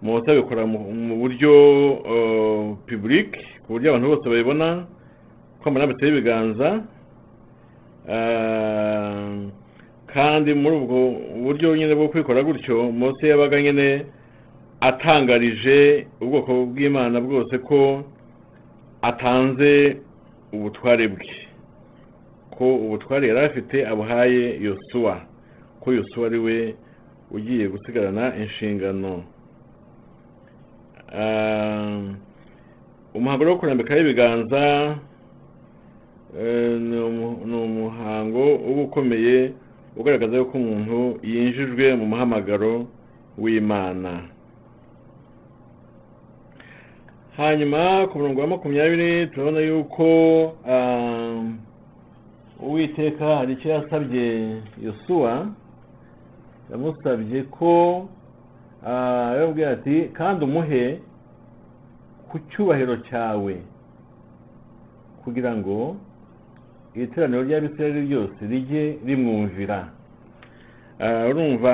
mose 0.01 0.31
abikora 0.31 0.65
mu 0.69 1.15
buryo 1.21 1.51
public 2.87 3.29
ku 3.65 3.73
buryo 3.73 3.89
abantu 3.89 4.07
bose 4.11 4.25
babibona 4.29 4.67
ko 5.59 5.69
amarambitseho 5.69 6.11
ibiganza. 6.11 6.67
Kandi 10.13 10.53
muri 10.53 10.75
ubwo 10.75 10.97
buryo 11.43 11.75
nyine 11.75 11.95
bwo 11.95 12.07
kwikora 12.11 12.43
gutyo 12.43 12.91
mose 12.91 13.23
yabaga 13.27 13.61
nyine 13.61 14.05
atangarije 14.81 16.07
ubwoko 16.21 16.51
bw'imana 16.69 17.17
bwose 17.23 17.57
ko 17.67 18.03
atanze 19.01 19.71
ubutware 20.53 21.07
bwe. 21.07 21.42
Ko 22.57 22.75
ubutware 22.75 23.27
yari 23.27 23.39
afite 23.45 23.87
abuhaye 23.87 24.59
yosuwa 24.61 25.21
ko 25.81 25.93
yosuwa 25.93 26.27
ari 26.27 26.39
we 26.39 26.75
ugiye 27.31 27.67
gusigarana 27.67 28.35
inshingano. 28.37 29.23
Ah, 31.13 32.01
umuhango 33.13 33.45
wo 33.45 33.55
kurambikaho 33.57 33.99
ibiganza 34.01 34.63
eh, 36.39 36.79
ni 36.81 36.97
umu- 36.97 37.41
ni 37.45 37.55
umuhango 37.55 38.55
uba 38.55 38.81
ukomeye 38.81 39.53
ugaragaza 39.97 40.37
yuko 40.37 40.57
umuntu 40.57 41.19
yinjijwe 41.23 41.95
mu 41.95 42.05
muhamagaro 42.05 42.85
w'imana. 43.37 44.29
Hanyuma 47.37 48.07
ku 48.07 48.17
murongo 48.17 48.41
wa 48.41 48.47
makumyabiri 48.47 49.27
turabona 49.27 49.59
yuko 49.59 50.07
ah, 50.69 51.41
uwiteka 52.67 53.25
hari 53.37 53.53
icyo 53.53 53.69
yasabye 53.71 54.25
yosuwa 54.85 55.47
yamusabye 56.71 57.43
ko 57.43 57.71
ah, 58.87 59.33
yababwiye 59.37 59.67
ati 59.69 59.95
kandi 60.17 60.45
umuhe 60.45 60.83
ku 62.29 62.39
cyubahiro 62.49 62.95
cyawe 63.07 63.53
kugira 65.23 65.51
ngo 65.55 65.95
iri 66.95 67.07
teraniro 67.07 67.41
ry'abisirayeli 67.43 68.01
ryose 68.07 68.39
rijye 68.51 68.97
rimwumvira. 69.05 69.89
Ah, 70.99 71.25
urumva 71.29 71.73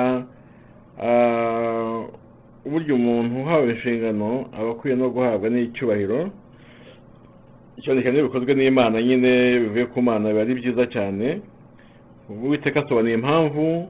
ah, 1.02 2.02
burya 2.70 2.94
umuntu 2.94 3.40
uhawe 3.40 3.66
inshingano 3.72 4.46
aba 4.58 4.70
akwiye 4.70 4.96
no 4.96 5.10
guhabwa 5.10 5.48
n'icyubahiro 5.50 6.30
cyane 7.84 8.02
cyane 8.02 8.16
iyo 8.18 8.26
bikozwe 8.28 8.54
n'imana. 8.54 9.02
Nyine 9.02 9.58
bivuye 9.62 9.86
ku 9.92 10.02
mana 10.02 10.28
biba 10.28 10.40
ari 10.42 10.54
byiza 10.54 10.86
cyane. 10.94 11.40
Uwiteka 12.30 12.80
asobanuye 12.80 13.14
impamvu 13.14 13.88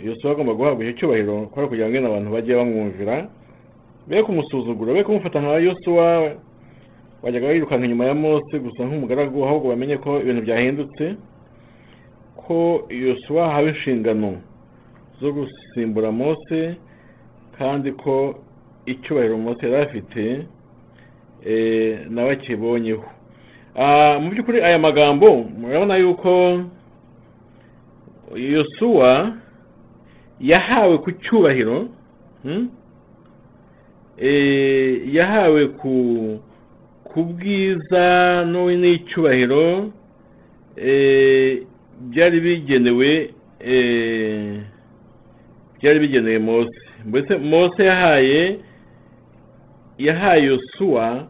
yosuwa 0.00 0.32
agomba 0.32 0.52
guhabwa 0.54 0.84
icyo 0.84 0.94
cyubahiro 0.98 1.46
kubera 1.50 1.68
kugira 1.68 1.88
ngo 1.88 2.06
abantu 2.08 2.30
bajye 2.34 2.52
bamwumvira. 2.56 3.16
Be 4.08 4.22
kumusuzugura 4.22 4.92
be 4.92 5.04
kumufata 5.04 5.40
nka 5.40 5.58
yosuwa. 5.66 6.06
Wajyaga 7.22 7.48
wirukanka 7.48 7.84
inyuma 7.86 8.04
ya 8.06 8.14
mose 8.14 8.54
gusa 8.58 8.84
nk'umugaragu 8.84 9.44
ahubwo 9.44 9.68
bamenye 9.72 9.96
ko 9.98 10.20
ibintu 10.20 10.42
byahindutse 10.46 11.04
ko 12.36 12.86
yosuwa 12.90 13.46
ahawe 13.50 13.68
inshingano 13.72 14.36
zo 15.20 15.32
gusimbura 15.32 16.12
mose 16.12 16.76
kandi 17.58 17.92
ko 17.96 18.36
icyubahiro 18.86 19.38
mose 19.40 19.64
yari 19.66 19.76
afite 19.82 20.22
nawe 22.10 22.30
akibonyeho 22.32 23.04
Ah, 23.78 24.16
mu 24.20 24.30
by'ukuri 24.32 24.64
aya 24.64 24.78
magambo 24.78 25.44
murabona 25.60 25.96
yuko 26.00 26.64
yosuwa 28.34 29.36
yahawe 30.40 30.98
ku 30.98 31.12
cyubahiro 31.12 31.88
hmm? 32.42 32.68
Eh, 34.18 35.14
yahawe 35.14 35.66
ku 35.76 37.20
bwiza 37.28 38.06
n'icyubahiro 38.80 39.92
eh, 40.76 41.60
byari 42.00 42.40
bigenewe 42.40 43.30
eh, 43.60 44.60
byari 45.78 45.98
bigenewe 46.00 46.38
mose 46.38 46.80
mbese 47.04 47.36
mose 47.36 47.84
yahaye 47.84 48.58
yahaye 49.98 50.42
yosuwa 50.44 51.28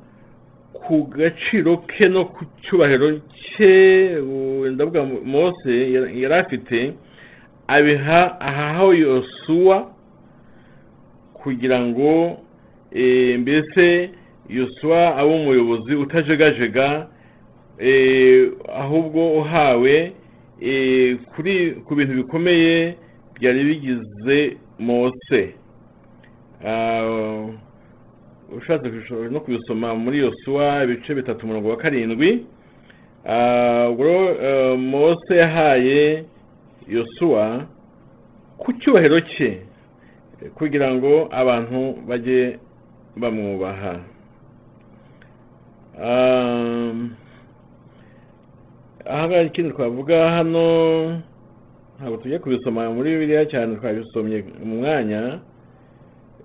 ku 0.86 1.04
gaciro 1.16 1.76
ke 1.86 2.08
no 2.08 2.24
ku 2.24 2.44
cyubahiro 2.62 3.20
cye 3.56 4.16
ndavuga 4.70 5.04
mose 5.04 5.70
yar- 5.94 6.12
yari 6.22 6.34
afite 6.34 6.92
abiha 7.68 8.40
ahaho 8.40 8.94
yosuwa 8.94 9.90
kugira 11.34 11.80
ngo 11.80 12.38
mbese 13.38 14.10
yosuwa 14.48 15.16
abe 15.16 15.30
umuyobozi 15.34 15.94
utajegajega 15.94 17.06
ahubwo 18.82 19.20
uhawe 19.40 20.12
kuri 21.34 21.54
ku 21.84 21.94
bintu 21.94 22.14
bikomeye 22.14 22.94
byari 23.34 23.64
bigize 23.64 24.56
mose 24.78 25.40
ushatse 28.56 28.86
no 29.30 29.40
kubisoma 29.40 29.94
muri 29.94 30.18
yosuwa 30.18 30.84
ibice 30.84 31.14
bitatu 31.14 31.44
umurongo 31.44 31.68
wa 31.68 31.76
karindwi. 31.76 32.46
Ah, 33.28 33.88
ubwo 33.90 34.04
rero, 34.04 34.36
eh, 34.42 34.78
mose 34.78 35.36
yahaye 35.36 36.24
yosuwa 36.88 37.66
ku 38.58 38.72
cyubahiro 38.72 39.20
cye 39.20 39.62
kugira 40.54 40.94
ngo 40.94 41.28
abantu 41.32 41.96
bajye 42.08 42.58
bamwubaha. 43.16 44.00
Um, 45.96 47.14
aha 49.06 49.28
ngaha 49.28 49.42
ikindi 49.42 49.72
twavuga 49.72 50.30
hano 50.30 51.22
ntabwo 51.98 52.16
tujya 52.16 52.38
kubisoma. 52.38 52.90
Muri 52.94 53.10
bibiliya 53.10 53.46
cyane 53.48 53.76
twabisomye 53.76 54.44
mu 54.64 54.76
mwanya. 54.76 55.40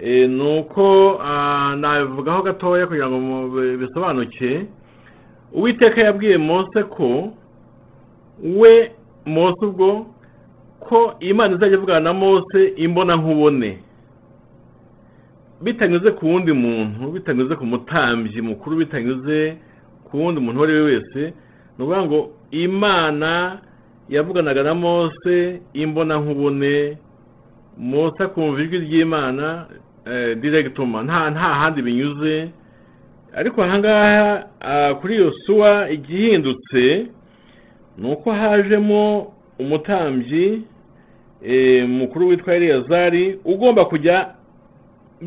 Ni 0.01 0.59
uko 0.59 1.19
ah, 1.23 1.75
nabivugaho 1.75 2.41
gatoya 2.43 2.87
kugira 2.87 3.09
ngo 3.09 3.49
bisobanuke. 3.77 4.65
Uwiteka 5.53 6.01
yabwiye 6.01 6.37
mose 6.37 6.83
ko 6.83 7.33
we 8.43 8.91
mose 9.25 9.65
ubwo 9.65 10.05
ko 10.79 11.13
imana 11.19 11.55
izajya 11.55 11.77
ivugana 11.77 11.99
na 11.99 12.13
mose 12.13 12.73
imbona 12.75 13.15
nkubone 13.15 13.79
bitanyuze 15.61 16.11
ku 16.11 16.25
wundi 16.25 16.51
muntu 16.53 17.11
bitanyuze 17.11 17.55
ku 17.55 17.65
mutambyi 17.65 18.41
mukuru 18.41 18.75
bitanyuze 18.81 19.57
ku 20.09 20.17
wundi 20.17 20.41
muntu 20.41 20.57
uwo 20.57 20.63
ari 20.65 20.73
we 20.73 20.81
wese. 20.81 21.21
Ni 21.77 21.83
ukuvuga 21.85 22.01
ngo 22.05 22.19
imana 22.51 23.61
yavuganaga 24.09 24.63
na 24.63 24.73
mose 24.73 25.61
imbona 25.73 26.17
nkubone 26.17 26.97
mose 27.77 28.23
akumva 28.23 28.61
ijwi 28.61 28.77
ry'imana 28.79 29.67
eh, 29.71 29.90
diregitoma 30.41 31.03
nta 31.03 31.29
nta 31.29 31.39
handi 31.39 31.81
binyuze 31.81 32.49
ariko 33.35 33.63
aha 33.63 33.79
ngaha 33.79 34.47
ah, 34.61 34.93
kuri 34.95 35.15
yosuwa 35.15 35.89
igihindutse 35.89 37.05
ni 37.97 38.11
uko 38.11 38.31
hajemo 38.31 39.33
umutambyi 39.59 40.63
mukuru 41.87 42.27
witwa 42.27 42.55
eliyazari 42.55 43.39
ugomba 43.45 43.85
kujya 43.85 44.33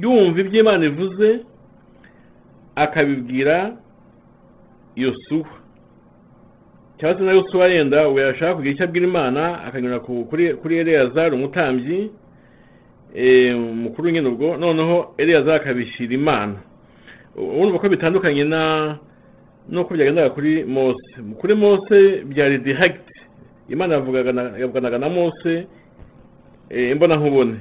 yumva 0.02 0.40
ibyo 0.40 0.60
imana 0.60 0.84
ivuze 0.86 1.40
akabibwira 2.76 3.72
yosuwa 4.96 5.46
cyangwa 6.98 7.18
se 7.18 7.24
na 7.24 7.32
yosuwa 7.32 7.66
yenda 7.68 7.96
yashaka 8.02 8.54
kugira 8.54 8.74
icyo 8.74 8.84
abwira 8.84 9.06
imana 9.06 9.62
akanyura 9.64 9.98
ku- 10.00 10.24
kuri 10.62 10.76
eleyazari 10.78 11.34
umutambyi 11.34 12.10
mukuru 13.74 14.10
nyine 14.10 14.28
ubwo 14.28 14.56
noneho 14.56 15.14
eleyazari 15.16 15.56
akabishyira 15.56 16.14
imana. 16.14 16.54
Urumva 17.36 17.78
ko 17.78 17.88
bitandukanye 17.88 18.44
na 18.44 18.98
nuko 19.68 19.94
byagendaga 19.94 20.30
kuri 20.34 20.64
mose. 20.64 21.14
Kuri 21.38 21.54
mose 21.54 22.24
byari 22.26 22.58
direct 22.58 23.06
imana 23.68 23.94
yavuganaga 24.58 24.98
na 24.98 25.08
mose 25.08 25.66
eh, 26.70 26.90
imbona 26.90 27.16
nkubone 27.16 27.56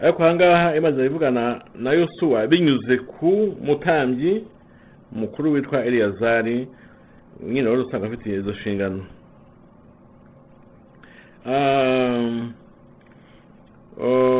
ariko 0.00 0.24
aha 0.24 0.34
ngaha 0.34 0.76
imana 0.76 1.04
ivugana 1.04 1.62
na 1.74 1.92
yosuwa 1.92 2.46
binyuze 2.46 2.96
ku 2.96 3.56
mutambyi 3.62 4.44
mukuru 5.12 5.52
witwa 5.52 5.84
eliyazari 5.84 6.68
nyine 7.46 7.68
wari 7.68 7.82
usanga 7.82 8.06
afite 8.06 8.26
izo 8.34 8.50
nshingano. 8.50 9.04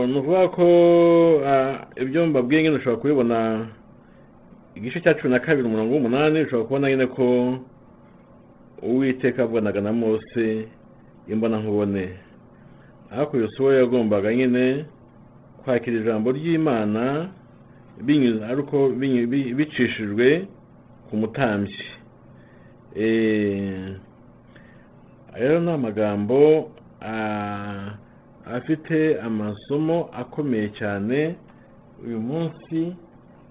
Ni 0.06 0.18
ukuvuga 0.18 0.48
ko 0.48 0.66
ibyo 2.02 2.26
mbabwiye 2.26 2.62
nyine 2.62 2.76
ushobora 2.76 3.00
kubibona 3.00 3.38
igice 4.74 5.00
cya 5.00 5.14
cumi 5.14 5.30
na 5.32 5.38
kabiri 5.40 5.66
umurongo 5.68 5.94
w'umunani 5.94 6.40
ushobora 6.42 6.66
kubona 6.66 6.90
nyine 6.90 7.06
ko 7.06 7.58
uwiteka 8.82 9.42
avuganaga 9.42 9.80
na 9.80 9.92
mose 9.92 10.68
imbona 11.28 11.58
nkubone. 11.58 12.08
Ariko 13.10 13.36
yosuwa 13.36 13.74
yagombaga 13.74 14.34
nyine 14.34 14.84
kwakira 15.64 15.96
ijambo 16.00 16.32
ry'imana 16.32 17.28
binyuze 18.02 18.44
ariko 18.44 18.88
bicishijwe 19.56 20.46
ku 21.08 21.16
mutambyi. 21.16 21.84
Eh, 22.96 23.94
rero 25.34 25.60
ni 25.60 25.70
amagambo 25.70 26.70
ah, 27.02 27.94
afite 28.52 29.18
amasomo 29.20 30.10
akomeye 30.12 30.68
cyane. 30.78 31.34
Uyu 32.06 32.20
munsi 32.20 32.96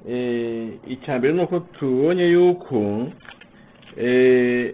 eh, 0.09 0.69
icya 0.87 1.17
mbere 1.19 1.33
ni 1.33 1.41
uko 1.41 1.59
tubonye 1.59 2.25
yuko 2.27 3.07
eh, 3.97 4.73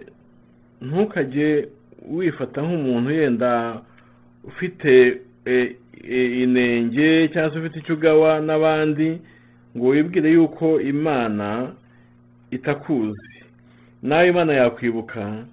ntukajye 0.80 1.68
wifata 2.10 2.62
nk'umuntu 2.62 3.10
yenda 3.10 3.80
ufite 4.44 5.20
eh, 5.44 5.76
inenge 6.42 7.28
cyangwa 7.32 7.52
se 7.52 7.58
ufite 7.58 7.78
icyo 7.78 7.94
ugawa 7.94 8.40
n'abandi 8.40 9.20
ngo 9.76 9.86
wibwire 9.88 10.30
yuko 10.32 10.80
imana 10.80 11.72
itakuzi. 12.50 13.30
Nawe 14.02 14.28
imana 14.28 14.52
yakwibuka 14.52 15.44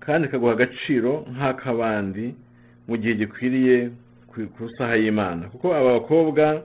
kandi 0.00 0.28
ikaguha 0.28 0.52
agaciro 0.52 1.24
nk'ak'abandi 1.32 2.34
mu 2.90 2.96
gihe 2.98 3.14
gikwiriye 3.14 3.90
ku 4.26 4.42
isaha 4.66 4.96
y'imana. 4.98 5.46
Kuko 5.54 5.70
aba 5.74 5.92
bakobwa 6.02 6.62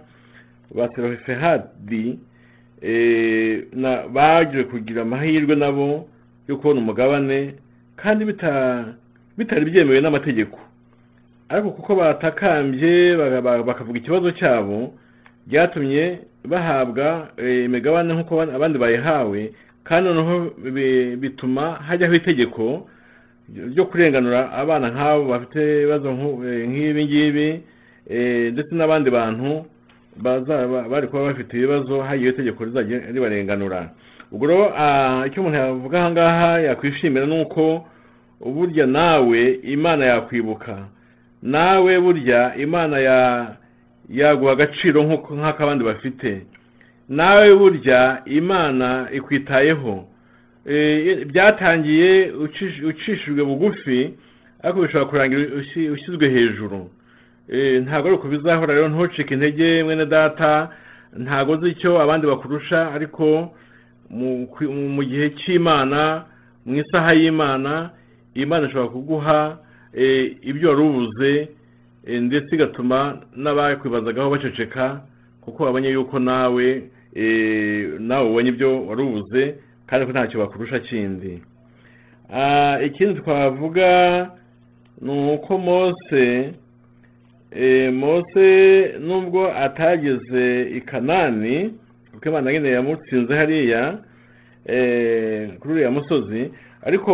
ba 0.76 0.90
serofehadi 0.96 2.18
baje 4.14 4.64
kugira 4.64 5.02
amahirwe 5.02 5.56
nabo 5.56 6.08
yo 6.48 6.58
kubona 6.58 6.80
umugabane 6.82 7.54
kandi 7.96 8.26
bita- 8.26 8.94
bitari 9.38 9.66
byemewe 9.66 10.02
n'amategeko. 10.02 10.58
Ariko 11.50 11.70
kuko 11.72 11.96
batakambye 11.96 13.16
bakavuga 13.66 14.00
ikibazo 14.00 14.32
cyabo 14.32 14.94
byatumye 15.48 16.20
bahabwa 16.46 17.30
eh, 17.38 17.66
imigabane 17.66 18.14
nk'uko 18.14 18.42
abandi- 18.42 18.78
bayihawe 18.82 19.52
kandi 19.84 20.10
noneho 20.10 20.36
bi- 20.74 21.16
bituma 21.22 21.74
hajyaho 21.86 22.14
itegeko 22.16 22.90
ryo 23.54 23.86
kurenganura 23.86 24.52
abana 24.52 24.90
nk'abo 24.92 25.24
bafite 25.30 25.60
ibibazo 25.82 26.10
eh, 26.46 26.68
nk'ibi 26.70 27.06
ngibi 27.06 27.48
eh, 28.10 28.54
ndetse 28.54 28.76
n'abandi 28.76 29.10
bantu 29.10 29.66
baza- 30.18 30.68
ba- 30.68 30.88
bari 30.90 31.08
kuba 31.08 31.24
bafite 31.34 31.54
ibibazo 31.58 32.02
hagiyeho 32.02 32.34
itegeko 32.34 32.66
rizajya 32.66 33.00
ribarenganura. 33.14 33.90
Ubwo 34.32 34.48
rero 34.48 34.74
ah, 34.78 35.24
icyo 35.28 35.42
umuntu 35.42 35.58
yavuga 35.58 36.00
aha 36.00 36.12
ngaha 36.12 36.50
yakwishimira 36.60 37.26
ni 37.26 37.42
uko 37.42 37.86
burya 38.42 38.86
nawe 38.86 39.60
imana 39.64 40.06
yakwibuka. 40.06 40.88
Nawe 41.44 42.00
burya 42.00 42.56
imana 42.58 43.00
ya 43.00 43.20
yaguha 44.10 44.52
agaciro 44.52 45.04
nk'uko- 45.04 45.36
nk'ak'abandi 45.38 45.84
bafite. 45.86 46.42
Nawe 47.10 47.54
burya 47.56 48.22
imana 48.26 49.08
ikwitayeho. 49.14 49.94
Eh, 49.94 50.14
byatangiye 51.26 52.32
ucish- 52.32 52.86
ucishijwe 52.88 53.44
bugufi 53.46 54.14
ariko 54.64 54.82
bishobora 54.82 55.06
kurangira 55.10 55.42
ushyizwe 55.94 56.30
hejuru. 56.30 56.90
Eh, 57.50 57.82
ntabwo 57.84 58.08
ari 58.08 58.16
uko 58.18 58.28
bizahora 58.28 58.74
rero 58.74 58.88
ntucike 58.90 59.34
intege 59.34 59.84
mwene 59.84 60.06
data. 60.06 60.70
Ntabwo 61.18 61.54
uzi 61.54 61.70
icyo 61.70 62.02
abandi 62.02 62.28
bakurusha 62.28 62.92
ariko 62.94 63.54
mu 64.10 65.04
gihe 65.04 65.30
cy'imana 65.38 66.26
mu 66.66 66.76
isaha 66.82 67.14
y'imana 67.14 67.90
imana 68.34 68.68
ishobora 68.68 68.90
kuguha 68.90 69.58
eh, 69.94 70.38
ibyo 70.42 70.70
wari 70.70 70.82
ubuze 70.82 71.50
eh, 72.08 72.22
ndetse 72.22 72.56
igatuma 72.56 73.22
n'abakwibazagaho 73.38 74.30
baceceka 74.30 75.02
kuko 75.42 75.66
babonye 75.66 75.90
yuko 75.94 76.20
nawe 76.20 76.84
eh, 77.16 77.90
nawe 78.00 78.26
ubonye 78.30 78.50
ibyo 78.50 78.86
wari 78.88 79.02
ubuze. 79.02 79.56
Kandi 79.88 80.06
ko 80.06 80.12
ntacyo 80.12 80.40
bakurusha 80.40 80.80
kindi. 80.80 81.42
Ah, 82.30 82.80
ikindi 82.82 83.22
twavuga 83.22 84.32
ni 85.02 85.34
uko 85.34 85.58
mose 85.58 86.54
eh, 87.52 87.94
mose 87.94 88.48
nubwo 89.00 89.54
atageze 89.54 90.62
i 90.78 90.82
kanani 90.82 91.74
kuko 92.12 92.30
imana 92.30 92.52
nyine 92.52 92.70
yamutsinze 92.70 93.36
hariya 93.36 93.98
eh, 94.66 95.50
kuri 95.60 95.74
uriya 95.74 95.92
musozi 95.92 96.52
ariko 96.82 97.14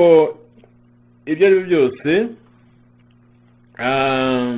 ibyo 1.26 1.48
ari 1.48 1.56
byo 1.56 1.68
byose 1.68 2.28
ah, 3.78 4.58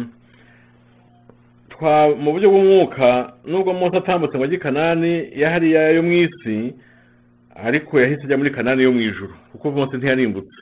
mu 2.20 2.32
buryo 2.32 2.49
bw'umwuka 2.49 3.34
nubwo 3.45 3.74
mose 3.74 3.97
atambutse 3.97 4.38
ngo 4.38 4.43
ajye 4.45 4.55
i 4.55 4.59
kanani 4.59 5.14
ya 5.36 5.49
hariya 5.49 5.89
yo 5.89 6.03
mu 6.03 6.11
isi 6.11 6.74
ariko 7.56 7.99
yahise 7.99 8.24
ajya 8.24 8.38
muri 8.38 8.51
kanani 8.51 8.84
yo 8.84 8.91
mu 8.91 9.01
ijuru 9.01 9.34
kuko 9.51 9.72
mose 9.72 9.97
ntiyarimbutse. 9.97 10.62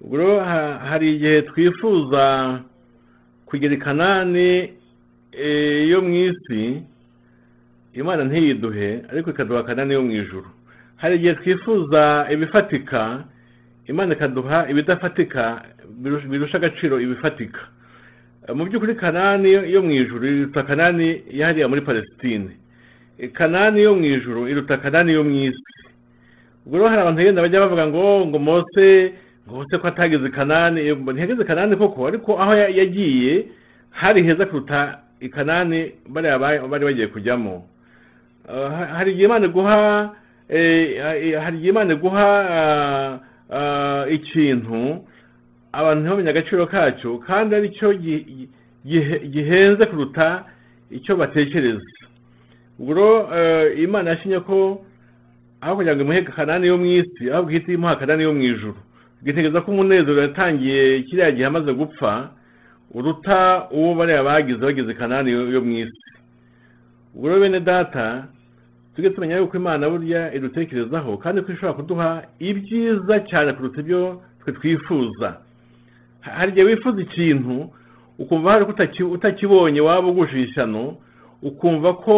Ubwo 0.00 0.16
rero 0.18 0.40
ha- 0.40 0.78
hari 0.88 1.14
igihe 1.14 1.42
twifuza 1.42 2.60
kugera 3.46 3.74
i 3.74 3.78
kanani 3.78 4.72
eh, 5.32 5.88
yo 5.88 6.00
mu 6.02 6.10
isi 6.26 6.82
imana 7.94 8.24
ntiyiduhe 8.24 9.02
ariko 9.12 9.30
ikaduha 9.30 9.62
kanani 9.62 9.94
yo 9.94 10.02
mu 10.02 10.10
ijuru. 10.12 10.46
Hari 10.96 11.16
igihe 11.16 11.34
twifuza 11.34 12.26
ibifatika 12.32 13.24
imana 13.86 14.14
ikaduha 14.14 14.68
ibidafatika 14.70 15.62
birusha- 16.02 16.56
agaciro 16.56 17.00
ibifatika. 17.00 17.60
Mu 18.54 18.64
by'ukuri 18.66 18.94
kanani 18.94 19.52
yo- 19.52 19.82
mu 19.82 19.90
ijuru 19.90 20.26
iruta 20.26 20.62
kanani 20.62 21.22
yahariya 21.30 21.68
muri 21.68 21.80
palestine. 21.80 22.50
Kanani 23.32 23.82
yo 23.82 23.94
mu 23.94 24.04
ijuru 24.04 24.48
iruta 24.48 24.76
kanani 24.82 25.12
yo 25.12 25.22
mu 25.24 25.30
isi. 25.46 25.62
Ubwo 26.66 26.78
rero 26.78 26.88
hari 26.88 27.00
abantu 27.02 27.20
yenda 27.22 27.42
bajya 27.42 27.60
bavuga 27.60 27.86
ngo 27.86 28.26
ngo 28.26 28.38
mose 28.38 29.12
ngo 29.48 29.54
mose 29.56 29.78
ko 29.78 29.86
atageze 29.88 30.28
kanani 30.28 30.80
ntiyageze 31.12 31.42
i 31.42 31.44
kanani 31.44 31.76
koko 31.76 32.06
ariko 32.06 32.38
aho 32.42 32.54
ya- 32.54 32.68
yagiye 32.68 33.46
hari 33.90 34.22
heza 34.22 34.46
kuruta 34.46 34.98
i 35.20 35.28
kanani 35.28 35.92
bariya 36.08 36.38
ba- 36.38 36.68
bari 36.68 36.84
bagiye 36.84 37.06
kujyamo 37.06 37.64
ha- 38.48 38.86
hari 38.98 39.10
igihe 39.12 39.24
imana 39.26 39.46
eh, 40.48 41.40
hari 41.42 41.56
igihe 41.58 41.70
imana 41.70 41.94
ah, 43.50 44.06
ikintu 44.10 45.02
abantu 45.72 46.00
ntibamenye 46.02 46.30
agaciro 46.30 46.66
kacyo 46.66 47.18
kandi 47.18 47.54
ari 47.54 47.68
cyo 47.70 47.92
gi- 47.94 48.24
gi- 48.28 48.48
gihe- 48.86 49.20
gihenze 49.30 49.86
kuruta 49.86 50.44
icyo 50.90 51.16
batekereza 51.16 51.82
ubwo 52.78 52.94
rero 52.94 53.28
imana 53.82 54.10
yashinye 54.10 54.40
ko 54.40 54.84
aho 55.62 55.76
kugira 55.78 55.94
ngo 55.96 56.02
imuhe 56.02 56.22
kanani 56.26 56.66
yo 56.66 56.76
mu 56.78 56.86
isi 56.86 57.30
ahubwo 57.30 57.50
ihita 57.54 57.72
imuha 57.72 57.96
kanani 57.96 58.22
yo 58.26 58.32
mu 58.34 58.42
ijuru. 58.42 58.76
Igitegereza 59.22 59.60
ko 59.62 59.70
umunezero 59.70 60.18
yatangiye 60.22 61.02
kiriya 61.06 61.30
gihe 61.30 61.46
amaze 61.46 61.70
gupfa 61.72 62.30
uruta 62.94 63.68
uwo 63.70 63.94
bariya 63.94 64.22
bagize 64.26 64.58
bageze 64.58 64.94
kanani 64.94 65.30
yo 65.30 65.60
mu 65.62 65.72
isi. 65.86 66.02
Ubwo 67.14 67.38
bene 67.40 67.60
data 67.60 68.26
tujye 68.96 69.10
tumenya 69.10 69.36
yuko 69.38 69.56
imana 69.56 69.86
burya 69.90 70.34
idutekerezaho 70.34 71.16
kandi 71.16 71.40
ko 71.42 71.52
ishobora 71.52 71.72
kuduha 71.78 72.22
ibyiza 72.38 73.20
cyane 73.30 73.52
kuruta 73.52 73.80
ibyo 73.80 74.20
twe 74.42 74.52
twifuza. 74.52 75.38
Ha- 76.20 76.30
hari 76.42 76.50
igihe 76.52 76.66
wifuza 76.66 77.00
ikintu 77.02 77.70
ukumva 78.18 78.52
hari 78.52 78.64
utakibonye 79.14 79.80
waba 79.80 80.08
ugushije 80.08 80.42
ishyano 80.50 80.96
ukumva 81.42 81.94
ko 82.02 82.16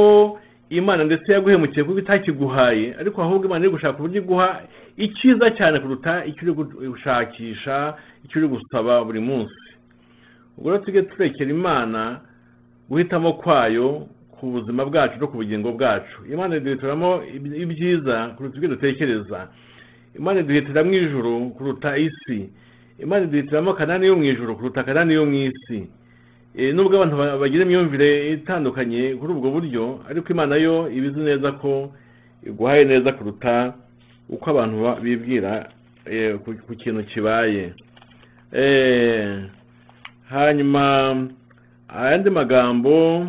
imana 0.70 1.04
ndetse 1.04 1.32
yaguhemukiye 1.32 1.84
kuko 1.84 1.98
itakiguhaye. 1.98 2.94
Ariko 3.00 3.22
ahubwo 3.22 3.46
imana 3.46 3.64
iri 3.64 3.72
gushaka 3.74 3.98
uburyo 3.98 4.20
iguha 4.22 4.62
icyiza 4.96 5.50
cyane 5.50 5.78
kuruta 5.80 6.24
icyo 6.24 6.42
uri 6.42 6.52
gushakisha 6.88 7.94
icyo 8.24 8.38
uri 8.40 8.48
gusaba 8.48 9.04
buri 9.04 9.20
munsi. 9.20 9.54
Ubwo 10.58 10.70
rero 10.70 10.84
tujye 10.84 11.02
turekera 11.02 11.50
imana 11.50 12.20
guhitamo 12.88 13.32
kwayo 13.32 14.06
ku 14.34 14.46
buzima 14.50 14.84
bwacu 14.84 15.18
no 15.20 15.26
ku 15.28 15.36
bugingo 15.36 15.72
bwacu. 15.72 16.26
Imana 16.32 16.56
iduhitiramo 16.56 17.22
iby- 17.36 17.56
ibyiza 17.62 18.28
kuruta 18.36 18.56
ibyo 18.56 18.68
dutekereza. 18.68 19.48
Imana 20.18 20.40
iduhitiramo 20.40 20.92
ijuru 20.94 21.50
kuruta 21.58 21.96
isi. 21.98 22.50
Imana 22.98 23.24
iduhitiramo 23.26 23.72
kanani 23.74 24.06
yo 24.06 24.16
mu 24.16 24.24
ijuru 24.24 24.56
kuruta 24.56 24.82
kanani 24.84 25.14
yo 25.14 25.26
mu 25.26 25.34
isi 25.34 25.88
nubwo 26.54 26.96
abantu 26.96 27.16
ba- 27.16 27.36
bagira 27.38 27.64
imyumvire 27.66 28.32
itandukanye 28.38 29.14
kuri 29.18 29.30
ubwo 29.32 29.50
buryo 29.50 29.84
ariko 30.10 30.28
imana 30.32 30.54
yo 30.56 30.86
iba 30.90 31.06
izi 31.10 31.20
neza 31.20 31.52
ko 31.58 31.90
iguhaye 32.46 32.84
neza 32.84 33.12
kuruta 33.12 33.74
uko 34.30 34.44
abantu 34.50 34.76
ba- 34.82 35.00
bibwira 35.02 35.68
ku 36.66 36.72
kintu 36.78 37.02
kibaye 37.10 37.72
hanyuma 40.30 40.82
ayandi 41.88 42.30
magambo 42.30 43.26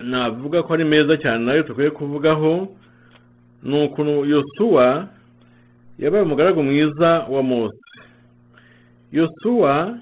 navuga 0.00 0.62
ko 0.62 0.74
ari 0.74 0.84
meza 0.84 1.16
cyane 1.16 1.44
na 1.44 1.52
yo 1.56 1.62
tukwiye 1.62 1.90
kuvugaho 1.90 2.68
ni 3.62 3.84
ukuntu 3.84 4.24
yosuwa 4.24 5.08
yabaye 5.98 6.24
umugaragu 6.24 6.62
mwiza 6.62 7.24
wa 7.28 7.42
mose 7.42 7.76
yosuwa 9.12 9.98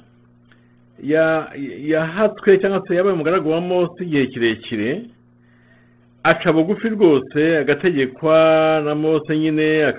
yahatswe 1.02 2.58
cyangwa 2.58 2.82
se 2.88 2.94
yabaye 2.94 3.14
umugaragu 3.14 3.50
wa 3.50 3.60
mose 3.60 4.04
igihe 4.04 4.26
kirekire 4.26 5.02
aca 6.22 6.52
bugufi 6.52 6.88
rwose 6.88 7.58
agategekwa 7.58 8.38
na 8.84 8.94
mose 8.94 9.38
nyine 9.38 9.92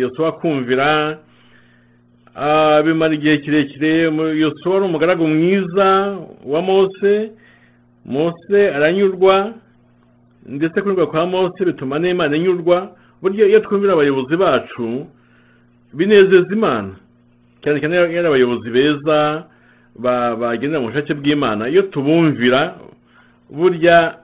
yosuwa 0.00 0.28
akumvira 0.28 1.18
bimara 2.84 3.14
igihe 3.14 3.38
kirekire 3.38 4.02
yosuwa 4.40 4.76
ari 4.76 4.84
umugaragu 4.86 5.26
mwiza 5.28 6.18
wa 6.46 6.62
mose 6.62 7.30
mose 8.04 8.68
aranyurwa 8.74 9.52
ndetse 10.46 10.80
kunyurwa 10.82 11.06
kwa 11.06 11.26
mose 11.26 11.64
bituma 11.64 11.98
n'imana 11.98 12.36
inyurwa 12.36 12.96
burya 13.22 13.46
iyo 13.46 13.60
twumvira 13.60 13.92
abayobozi 13.92 14.36
bacu 14.36 15.06
binezeza 15.94 16.52
imana. 16.52 16.92
Cyane 17.62 17.80
cyane 17.80 17.94
iyo 17.96 18.04
ari 18.04 18.26
abayobozi 18.28 18.70
beza 18.70 19.44
bagendera 19.98 20.80
mu 20.80 20.88
bushake 20.90 21.14
bw'imana. 21.14 21.68
Iyo 21.68 21.82
tubumvira 21.82 22.78
burya 23.50 24.18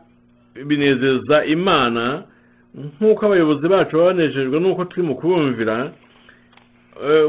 binezeza 0.67 1.45
imana 1.45 2.23
nk'uko 2.75 3.27
abayobozi 3.27 3.69
bacu 3.69 3.97
baba 3.97 4.13
banejejwe 4.15 4.57
n'uko 4.61 4.85
turi 4.85 5.03
mu 5.07 5.15
kubumvira 5.15 5.93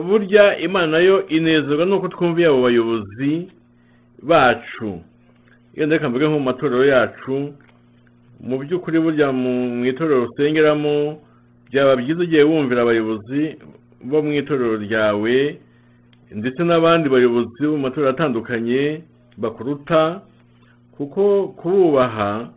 burya 0.07 0.57
imana 0.59 0.87
na 0.91 0.99
yo 0.99 1.27
inezezwa 1.27 1.85
n'uko 1.85 2.07
twumviye 2.07 2.47
abo 2.47 2.61
bayobozi 2.61 3.47
bacu. 4.23 5.01
Iyo 5.75 5.85
ndeka 5.85 6.09
mvuge 6.09 6.25
nko 6.27 6.33
mu 6.39 6.45
matorero 6.45 6.85
yacu 6.85 7.53
mu 8.41 8.57
by'ukuri 8.59 8.99
burya 8.99 9.31
mu 9.31 9.85
itorero 9.85 10.25
rusengeramo 10.25 11.21
byaba 11.69 11.95
byiza 11.95 12.21
ugiye 12.23 12.43
wumvira 12.43 12.81
abayobozi 12.81 13.55
bo 14.03 14.21
mu 14.25 14.33
itorero 14.33 14.75
ryawe 14.77 15.35
ndetse 16.31 16.63
n'abandi 16.63 17.09
bayobozi 17.09 17.61
bo 17.67 17.71
mu 17.71 17.77
matorero 17.77 18.09
atandukanye 18.11 19.01
bakuruta 19.37 20.21
kuko 20.95 21.47
kububaha 21.59 22.49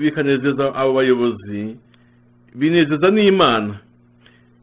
bikanezeza 0.00 0.74
abo 0.74 0.92
bayobozi 0.92 1.76
binezeza 2.54 3.10
n'imana. 3.10 3.74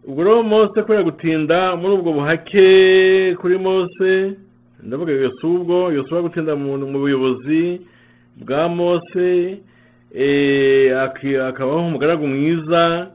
Ubwo 0.07 0.23
rero 0.23 0.43
mose 0.43 0.81
kubera 0.81 1.03
gutinda 1.03 1.75
muri 1.75 1.93
ubwo 1.99 2.13
buhake 2.13 3.35
kuri 3.39 3.57
mose 3.57 4.33
ndavuga 4.83 5.11
yosuwa 5.11 5.93
yosuwa 5.93 6.21
gutinda 6.21 6.55
mu 6.55 6.77
buyobozi 6.99 7.81
bwa 8.39 8.69
mose 8.69 9.57
akabaho 11.47 11.79
umugaragu 11.87 12.27
mwiza 12.27 13.07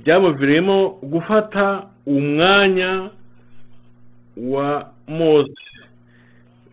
byamuviriyemo 0.00 0.88
gufata 1.02 1.86
umwanya 2.06 3.10
wa 4.36 4.90
mose. 5.08 5.52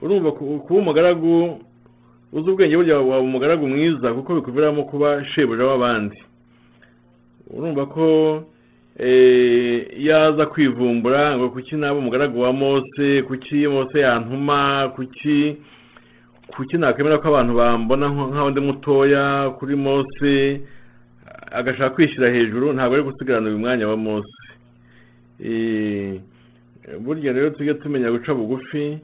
Urumva 0.02 0.32
kuba 0.32 0.80
umugaragu 0.80 1.60
uzi 2.34 2.50
ubwenge 2.50 2.76
burya 2.78 2.98
waba 2.98 3.20
umugaragu 3.20 3.68
mwiza 3.68 4.14
kuko 4.14 4.36
bikuviramo 4.36 4.84
kuba 4.84 5.26
shebuja 5.26 5.66
w'abandi. 5.66 6.24
Urumva 7.50 7.86
ko 7.86 8.06
yaza 9.98 10.46
kwivumbura 10.46 11.38
ngo 11.38 11.50
kuki 11.50 11.76
naba 11.76 12.00
umugaragu 12.00 12.42
wa 12.42 12.54
mose 12.54 13.22
kuki 13.28 13.68
mose 13.68 14.00
yantuma 14.00 14.92
kuki 14.96 15.58
kuki 16.56 16.78
nakwemera 16.78 17.18
ko 17.18 17.28
abantu 17.28 17.54
bambona 17.56 18.10
nk'aho 18.10 18.50
ndi 18.52 18.62
mutoya 18.62 19.50
kuri 19.60 19.76
mose 19.76 20.62
agashaka 21.52 21.96
kwishyira 21.96 22.30
hejuru 22.32 22.74
ntabwo 22.74 22.94
ari 22.96 23.04
gusigarana 23.04 23.48
uyu 23.50 23.60
mwanya 23.60 23.88
wa 23.88 23.98
mose. 23.98 24.36
Burya 27.00 27.34
rero 27.34 27.50
tujye 27.50 27.74
tumenya 27.74 28.12
guca 28.12 28.34
bugufi 28.34 28.98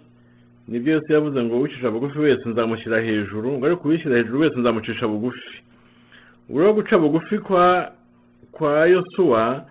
ni 0.67 0.79
byo 0.79 0.93
yose 0.93 1.13
yavuze 1.13 1.43
ngo 1.43 1.57
uwicisha 1.57 1.91
bugufi 1.91 2.19
wese 2.19 2.49
nzamushyira 2.49 3.01
hejuru 3.01 3.51
ngo 3.57 3.65
ariko 3.65 3.87
uwishyira 3.87 4.17
hejuru 4.17 4.39
wese 4.39 4.59
nzamucisha 4.59 5.07
bugufi. 5.07 5.61
Rero 6.49 6.73
guca 6.73 6.97
bugufi 6.97 7.37
kwa 7.39 7.91
kwa 8.51 8.85
yosuwa 8.87 9.65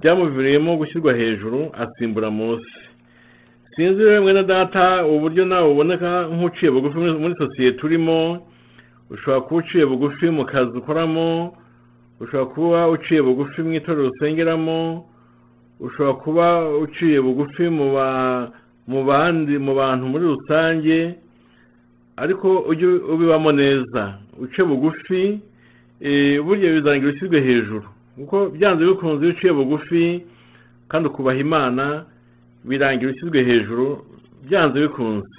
byamuviriyemo 0.00 0.76
gushyirwa 0.76 1.12
hejuru 1.14 1.70
asimbura 1.78 2.30
mose. 2.30 2.70
Sinzi 3.76 4.04
rero 4.04 4.22
mwene 4.22 4.44
data 4.44 5.06
ubu 5.06 5.20
buryo 5.20 5.44
nawe 5.44 5.70
uboneka 5.70 6.28
nk'uciye 6.32 6.70
bugufi 6.72 6.98
muri 6.98 7.34
sosiyete 7.38 7.78
turimo. 7.78 8.46
Ushobora 9.10 9.40
kuba 9.40 9.60
uciye 9.60 9.86
bugufi 9.86 10.26
mu 10.30 10.44
kazi 10.44 10.78
ukoramo 10.78 11.56
ushobora 12.20 12.46
kuba 12.54 12.88
uciye 12.88 13.22
bugufi 13.22 13.62
mu 13.62 13.72
itorero 13.72 14.08
usengeramo 14.08 15.04
ushobora 15.86 16.14
kuba 16.22 16.46
uciye 16.78 17.20
bugufi 17.20 17.64
mu 18.88 19.00
bandi 19.08 19.58
mu 19.58 19.72
bantu 19.74 20.04
muri 20.12 20.24
rusange 20.24 21.14
ariko 22.16 22.48
ujye 22.70 22.86
ubibamo 23.12 23.52
neza. 23.52 24.02
Uce 24.38 24.62
bugufi 24.62 25.40
burya 26.44 26.68
bizangira 26.76 27.12
ushyirwe 27.12 27.40
hejuru. 27.40 27.86
Kuko 28.16 28.36
byanze 28.54 28.84
bikunze 28.86 29.22
iyo 29.24 29.34
uciye 29.34 29.52
bugufi 29.52 30.04
kandi 30.88 31.08
ukubaha 31.08 31.38
imana 31.38 32.04
birangira 32.64 33.10
ushyizwe 33.10 33.38
hejuru 33.44 33.86
byanze 34.46 34.76
bikunze. 34.80 35.34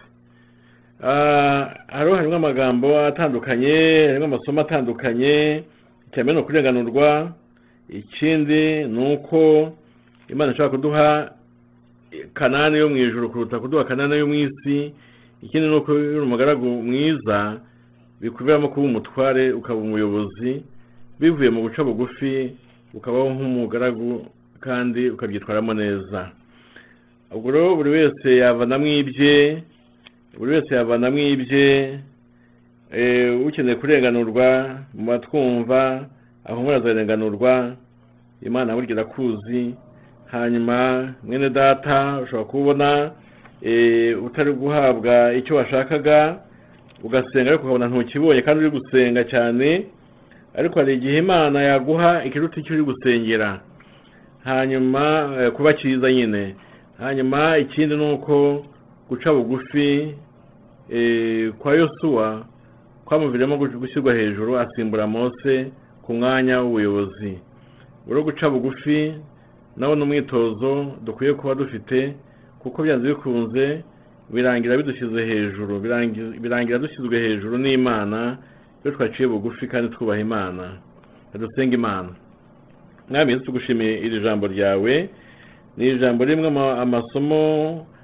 Hariho 1.93 2.15
harimo 2.15 2.35
amagambo 2.35 2.87
atandukanye 3.05 3.75
harimo 4.07 4.25
amasomo 4.25 4.61
atandukanye 4.61 5.63
cyane 6.13 6.33
ni 6.33 6.39
ukurenganurwa 6.39 7.31
ikindi 7.89 8.85
ni 8.93 8.99
uko 9.13 9.39
imana 10.34 10.51
ishobora 10.51 10.69
kuduha 10.75 11.31
kanani 12.34 12.77
yo 12.77 12.89
mu 12.89 12.97
ijoro 12.97 13.29
kuruta 13.29 13.59
kuduha 13.59 13.84
kanani 13.86 14.17
yo 14.17 14.27
mu 14.27 14.34
isi. 14.34 14.93
Ikindi 15.41 15.67
ni 15.67 15.75
uko 15.75 15.91
uri 15.91 16.19
umugaragu 16.19 16.65
mwiza 16.65 17.59
bikuberamo 18.21 18.67
kuba 18.69 18.86
umutware 18.88 19.51
ukaba 19.53 19.79
umuyobozi 19.79 20.63
bivuye 21.19 21.49
mu 21.49 21.61
guca 21.61 21.84
bugufi 21.84 22.55
ukabaho 22.93 23.29
nk'umugaragu 23.29 24.25
kandi 24.59 25.09
ukabyitwaramo 25.09 25.73
neza. 25.73 26.31
Ubwo 27.34 27.51
rero 27.51 27.75
buri 27.75 27.89
wese 27.89 28.38
yavanamo 28.38 28.88
ibye 28.88 29.63
buri 30.38 30.51
wese 30.51 30.71
yavanamo 30.75 31.17
ibye 31.19 31.99
ukeneye 33.45 33.75
kurenganurwa 33.75 34.47
mu 34.93 35.05
batwumva 35.11 36.07
aho 36.45 36.61
muri 36.61 36.75
azarenganurwa 36.77 37.75
imana 38.41 38.75
burya 38.75 38.91
irakuzi 38.95 39.73
hanyuma 40.34 41.13
mwene 41.23 41.49
data 41.49 42.19
ushobora 42.23 42.49
kubona 42.51 43.11
utari 44.25 44.51
guhabwa 44.53 45.34
icyo 45.34 45.55
washakaga 45.55 46.38
ugasenga 47.03 47.49
ariko 47.49 47.63
ukabona 47.63 47.88
ntukibonye 47.88 48.41
kandi 48.41 48.59
uri 48.65 48.71
gusenga 48.79 49.21
cyane 49.23 49.67
ariko 50.57 50.79
hari 50.79 50.93
igihe 50.97 51.17
imana 51.17 51.61
yaguha 51.69 52.23
ikiruta 52.25 52.59
icyo 52.59 52.73
uri 52.75 52.84
gusengera. 52.84 53.61
Hanyuma 54.43 55.03
kuba 55.55 55.73
cyiza 55.73 56.11
nyine. 56.13 56.55
Hanyuma 56.99 57.57
ikindi 57.57 57.95
ni 57.95 58.11
uko 58.13 58.65
guca 59.09 59.29
bugufi 59.34 60.15
kwa 61.59 61.73
yosuwa 61.73 62.45
kwamuviramo 63.05 63.57
gushyirwa 63.57 64.13
hejuru 64.13 64.57
asimbura 64.59 65.07
mose 65.07 65.71
ku 66.01 66.13
mwanya 66.13 66.61
w'ubuyobozi. 66.61 67.38
Uri 68.07 68.21
guca 68.23 68.49
bugufi 68.49 69.13
nawo 69.78 69.95
ni 69.95 70.03
umwitozo 70.03 70.91
dukwiye 71.05 71.34
kuba 71.34 71.55
dufite 71.55 72.13
kuko 72.59 72.84
byanze 72.84 73.07
bikunze 73.07 73.84
birangira 74.34 74.78
bidushyize 74.78 75.26
hejuru 75.26 75.80
birangira 76.41 76.78
dushyizwe 76.80 77.19
hejuru 77.19 77.57
n'imana 77.57 78.38
iyo 78.86 78.91
twaciye 78.95 79.28
bugufi 79.28 79.67
kandi 79.67 79.89
twubaha 79.95 80.19
imana. 80.21 80.63
Dusenga 81.39 81.76
imana. 81.76 82.09
Mwami 83.09 83.39
tugushimiye 83.39 83.99
iri 84.05 84.19
jambo 84.19 84.47
ryawe. 84.47 85.09
Ni 85.78 85.89
ijambo 85.89 86.26
rimwe 86.26 86.47
amasomo 86.84 87.41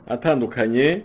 atandukanye. 0.08 1.02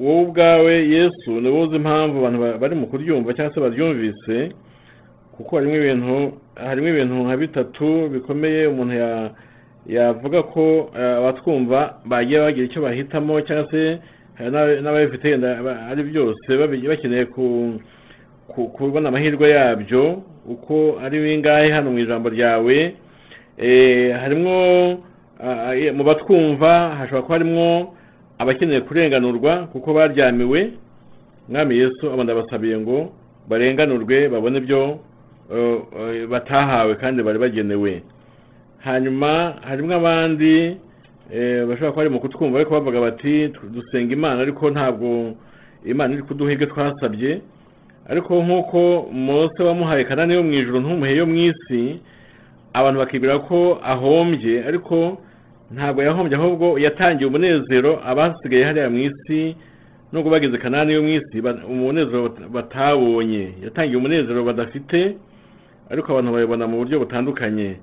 Wowe 0.00 0.22
ubwawe 0.22 0.72
yesu 0.88 1.40
ni 1.40 1.48
wowe 1.48 1.66
uzi 1.66 1.76
impamvu 1.76 2.18
abantu 2.18 2.58
bari 2.60 2.74
mu 2.74 2.86
kuryumva 2.86 3.34
cyangwa 3.34 3.54
se 3.54 3.60
baryumvise. 3.60 4.52
Kuko 5.40 5.56
harimo 5.56 5.76
ibintu 5.76 6.32
harimo 6.54 6.88
ibintu 6.88 7.14
nka 7.24 7.36
bitatu 7.36 7.86
bikomeye 8.12 8.66
umuntu 8.68 8.92
yavuga 9.88 10.42
ko 10.52 10.92
abatwumva 11.18 11.78
bagiye 12.04 12.38
bagira 12.44 12.66
icyo 12.68 12.80
bahitamo 12.84 13.40
cyangwa 13.40 13.64
se 13.72 13.80
n'ababifite 14.82 15.28
ari 15.90 16.02
byose 16.12 16.48
bakeneye 16.60 17.24
kubona 18.76 19.08
amahirwe 19.08 19.46
yabyo 19.56 20.20
uko 20.44 21.00
ari 21.04 21.16
bingahe 21.24 21.72
hano 21.72 21.88
mu 21.90 21.98
ijambo 22.04 22.28
ryawe 22.28 22.76
harimo 24.22 24.56
mu 25.96 26.02
batwumva 26.04 26.70
hashobora 27.00 27.22
kuba 27.24 27.36
harimo 27.36 27.68
abakeneye 28.38 28.80
kurenganurwa 28.84 29.52
kuko 29.72 29.88
baryamiwe 29.96 30.60
mwami 31.48 31.78
yesu 31.80 32.12
aba 32.12 32.24
ndabasabiye 32.24 32.76
ngo 32.78 32.96
barenganurwe 33.48 34.28
babone 34.28 34.58
ibyo 34.58 34.80
eh, 34.80 34.88
eh, 34.88 35.09
batahawe 36.30 36.94
kandi 36.94 37.22
bari 37.22 37.38
bagenewe. 37.38 38.02
Hanyuma 38.78 39.54
harimo 39.68 39.94
abandi 39.94 40.76
eh, 41.32 41.66
bashobora 41.68 41.90
kuba 41.90 41.96
bari 41.96 42.10
mu 42.10 42.20
kutwumva 42.20 42.58
ariko 42.58 42.70
bavuga 42.74 43.00
bati 43.00 43.48
dusenga 43.70 44.12
imana 44.12 44.40
ariko 44.42 44.70
ntabwo 44.70 45.34
imana 45.84 46.14
iri 46.14 46.22
kuduha 46.22 46.52
ibyo 46.52 46.66
twasabye. 46.66 47.40
Ariko 48.08 48.42
nk'uko 48.42 49.08
mose 49.12 49.62
wamuhaye 49.62 50.04
kanani 50.04 50.34
yo 50.34 50.42
mu 50.42 50.52
ijoro 50.52 50.80
ntumuhe 50.80 51.16
yo 51.16 51.26
mu 51.26 51.36
isi 51.36 52.00
abantu 52.72 52.98
bakibwira 53.00 53.38
ko 53.38 53.78
ahombye. 53.84 54.64
Ariko 54.66 55.18
ntabwo 55.70 56.02
yahombye 56.02 56.36
ahubwo 56.36 56.78
yatangiye 56.78 57.28
umunezero 57.28 58.00
abasigaye 58.06 58.64
hariya 58.64 58.90
mu 58.90 58.98
isi 58.98 59.54
nubwo 60.12 60.30
bageze 60.30 60.58
kanani 60.58 60.92
yo 60.92 61.02
mu 61.02 61.08
isi 61.08 61.36
umunezero 61.68 62.22
bat- 62.28 62.48
batabonye 62.50 63.52
yatangiye 63.64 63.96
umunezero 63.98 64.44
badafite. 64.44 65.14
Ariko 65.90 66.12
abantu 66.12 66.32
babibona 66.32 66.66
mu 66.66 66.76
buryo 66.78 66.98
butandukanye. 66.98 67.76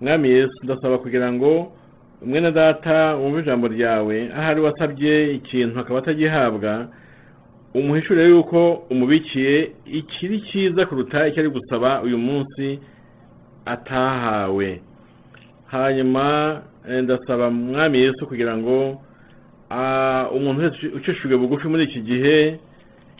Mwami 0.00 0.28
yesu 0.28 0.56
ndasaba 0.64 0.98
kugira 0.98 1.32
ngo 1.32 1.72
mwene 2.26 2.50
data 2.52 3.14
wumve 3.14 3.40
ijambo 3.40 3.68
ryawe 3.68 4.30
ahari 4.38 4.60
wasabye 4.60 5.34
ikintu 5.34 5.80
akaba 5.80 5.98
atagihabwa 5.98 6.88
umuhishurire 7.74 8.28
yuko 8.30 8.72
umubikiye 8.90 9.72
ikiri 9.86 10.40
cyiza 10.40 10.86
kuruta 10.86 11.28
icyo 11.28 11.40
ari 11.40 11.50
gusaba 11.50 12.02
uyu 12.02 12.18
munsi 12.18 12.78
atahawe. 13.66 14.80
Hanyuma 15.66 16.26
eh, 16.90 17.02
ndasaba 17.02 17.50
mwami 17.50 17.98
yesu 17.98 18.26
kugira 18.26 18.56
ngo 18.56 19.02
ah, 19.70 20.28
umuntu 20.32 20.62
wese 20.62 20.86
ucishijwe 20.96 21.36
bugufi 21.36 21.68
muri 21.68 21.84
iki 21.84 22.00
gihe 22.00 22.58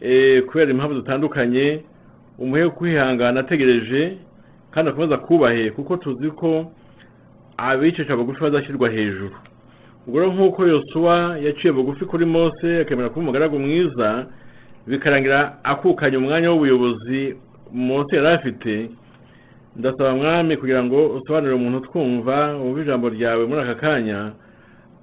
eh, 0.00 0.42
kubera 0.46 0.70
impamvu 0.70 0.94
zitandukanye 1.00 1.82
umuhe 2.38 2.68
kwihangana 2.68 3.40
ategereje 3.40 4.16
kandi 4.70 4.90
akomeza 4.90 5.16
kubahe 5.16 5.70
kuko 5.70 5.96
tuzi 5.96 6.30
ko 6.30 6.72
abicisha 7.56 8.16
bugufi 8.16 8.40
bazashyirwa 8.42 8.88
hejuru. 8.90 9.34
Ubwo 10.06 10.20
rero 10.20 10.32
nk'uko 10.32 10.66
yosuwa 10.66 11.38
yaciye 11.38 11.72
bugufi 11.72 12.04
kuri 12.04 12.24
mose 12.24 12.80
akemera 12.80 13.08
kuba 13.08 13.20
umugaragu 13.22 13.58
mwiza 13.58 14.26
bikarangira 14.86 15.58
akukanye 15.64 16.16
umwanya 16.16 16.50
w'ubuyobozi 16.50 17.36
mose 17.72 18.16
yari 18.16 18.28
afite. 18.28 18.90
Ndasaba 19.76 20.14
mwami 20.16 20.56
kugira 20.56 20.84
ngo 20.84 21.06
usobanurire 21.08 21.54
umuntu 21.56 21.80
twumva 21.80 22.56
wumva 22.56 22.80
ijambo 22.82 23.08
ryawe 23.08 23.46
muri 23.46 23.60
aka 23.60 23.74
kanya 23.74 24.32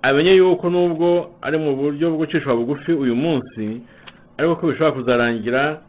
amenye 0.02 0.32
yuko 0.36 0.70
nubwo 0.70 1.32
ari 1.42 1.58
mu 1.58 1.76
buryo 1.76 2.10
bwo 2.10 2.18
gucishwa 2.18 2.56
bugufi 2.56 2.92
uyu 2.94 3.16
munsi 3.16 3.82
ariko 4.38 4.56
ko 4.56 4.68
bishobora 4.68 4.92
kuzarangira 4.92 5.82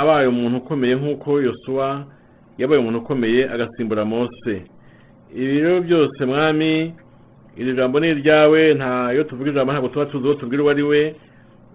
abaye 0.00 0.26
umuntu 0.28 0.56
ukomeye 0.58 0.94
nk'uko 0.96 1.30
yosuwa 1.46 2.04
yabaye 2.58 2.80
umuntu 2.80 2.98
ukomeye 2.98 3.40
agasimbura 3.54 4.04
mose. 4.04 4.54
Ibi 5.34 5.60
rero 5.60 5.80
byose 5.80 6.20
mwami 6.26 6.92
iri 7.56 7.72
jambo 7.74 8.00
ni 8.00 8.08
iryawe 8.08 8.74
nta 8.74 9.12
iyo 9.14 9.24
tuvuga 9.24 9.50
ijambo 9.50 9.72
ntabwo 9.72 9.88
tuba 9.88 10.06
tuzi 10.06 10.24
uwo 10.26 10.34
tubwira 10.34 10.62
uwo 10.62 10.70
ari 10.70 10.82
we. 10.82 11.14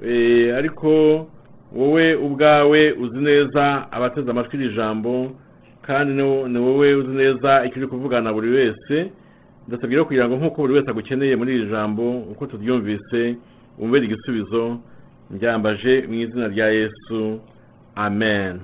Eh, 0.08 0.56
ariko 0.58 0.90
wowe 1.76 2.16
ubwawe 2.16 2.92
uzi 2.92 3.18
neza 3.20 3.92
abateze 3.92 4.32
amatwi 4.32 4.58
iri 4.58 4.76
jambo 4.76 5.32
kandi 5.82 6.14
ni- 6.14 6.60
wowe 6.60 6.94
uzi 6.96 7.12
neza 7.22 7.66
icyo 7.66 7.78
uri 7.80 7.88
kuvugana 7.88 8.22
na 8.30 8.34
buri 8.34 8.50
wese. 8.50 9.12
Ndasabye 9.68 9.96
rero 9.96 10.06
kugira 10.06 10.28
ngo 10.28 10.36
nk'uko 10.38 10.62
buri 10.62 10.74
wese 10.74 10.90
agukeneye 10.90 11.36
muri 11.36 11.56
iri 11.56 11.68
jambo 11.70 12.20
uko 12.34 12.46
turyumvise 12.46 13.36
wumvire 13.80 14.06
igisubizo. 14.06 14.78
Mbyambaje 15.32 16.06
mu 16.08 16.14
izina 16.14 16.48
rya 16.48 16.68
yesu. 16.70 17.40
Amen. 17.96 18.60